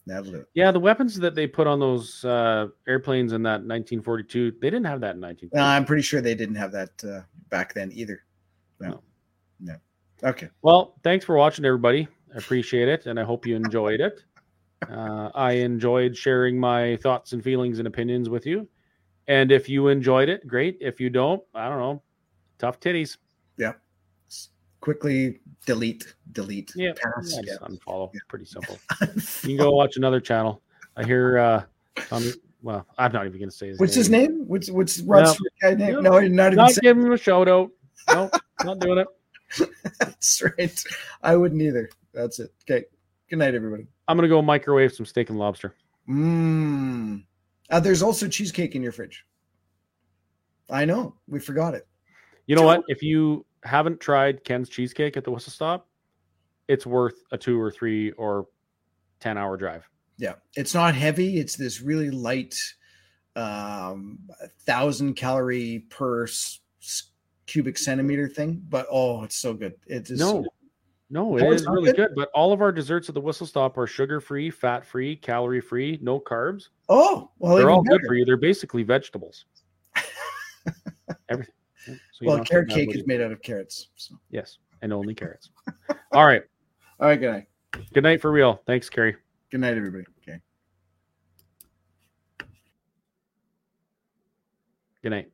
[0.07, 0.45] That'll do.
[0.55, 4.87] Yeah, the weapons that they put on those uh, airplanes in that 1942, they didn't
[4.87, 5.57] have that in 1942.
[5.57, 7.21] Uh, I'm pretty sure they didn't have that uh,
[7.51, 8.23] back then either.
[8.81, 8.89] No.
[8.89, 9.03] No.
[9.61, 9.75] No.
[10.31, 10.49] Okay.
[10.63, 12.09] Well, thanks for watching, everybody.
[12.35, 14.25] I appreciate it, and I hope you enjoyed it.
[14.89, 18.67] Uh, I enjoyed sharing my thoughts and feelings and opinions with you.
[19.27, 20.79] And if you enjoyed it, great.
[20.81, 22.03] If you don't, I don't know.
[22.59, 23.17] Tough titties.
[24.29, 27.33] S- Quickly delete, delete, Yeah, pass.
[27.43, 27.67] Yeah, Yeah.
[27.69, 28.13] unfollow.
[28.29, 28.79] Pretty simple.
[29.43, 30.63] You can go watch another channel.
[30.97, 31.39] I hear.
[31.39, 31.63] uh
[32.13, 32.33] um,
[32.63, 34.45] Well, I'm not even going to say his What's his name?
[34.47, 35.35] What's what's Rod No.
[35.63, 35.93] Guy name?
[35.95, 36.01] No.
[36.01, 37.71] No, you're not even Not saying giving him a shout out.
[38.13, 38.31] No,
[38.65, 39.07] not doing it.
[39.99, 40.85] that's right.
[41.23, 41.89] I wouldn't either.
[42.15, 42.53] That's it.
[42.69, 42.85] Okay.
[43.31, 43.87] Good night, everybody.
[44.07, 45.75] I'm going to go microwave some steak and lobster.
[46.09, 47.25] Mmm.
[47.71, 49.25] Uh, there's also cheesecake in your fridge.
[50.71, 51.15] I know.
[51.27, 51.87] We forgot it.
[52.49, 52.83] You know what?
[52.89, 55.87] If you haven't tried Ken's cheesecake at the Whistle Stop,
[56.67, 58.47] it's worth a two or three or
[59.21, 59.89] ten hour drive.
[60.17, 60.35] Yeah.
[60.57, 61.39] It's not heavy.
[61.39, 62.57] It's this really light,
[63.37, 64.19] um,
[64.67, 66.61] thousand calorie per s-
[67.47, 68.63] cubic centimeter thing.
[68.69, 69.75] But oh, it's so good.
[69.87, 70.45] It is No,
[71.11, 71.97] no, it Oh, is really good?
[71.97, 72.11] good.
[72.17, 75.61] But all of our desserts at the Whistle Stop are sugar free, fat free, calorie
[75.61, 76.69] free, no carbs.
[76.89, 78.25] Oh, well, They're all good for you.
[78.25, 79.45] They're basically vegetables.
[81.29, 81.55] Everything.
[82.19, 83.91] So well, don't have to carrot cake is made out of carrots.
[83.95, 84.17] So.
[84.31, 85.51] Yes, and only carrots.
[86.13, 86.43] all right.
[87.01, 87.21] All right.
[87.21, 87.47] Good night.
[87.95, 88.61] Good night for real.
[88.67, 89.15] Thanks, Kerry.
[89.53, 90.05] Good night, everybody.
[90.21, 90.41] Okay.
[95.01, 95.31] Good night.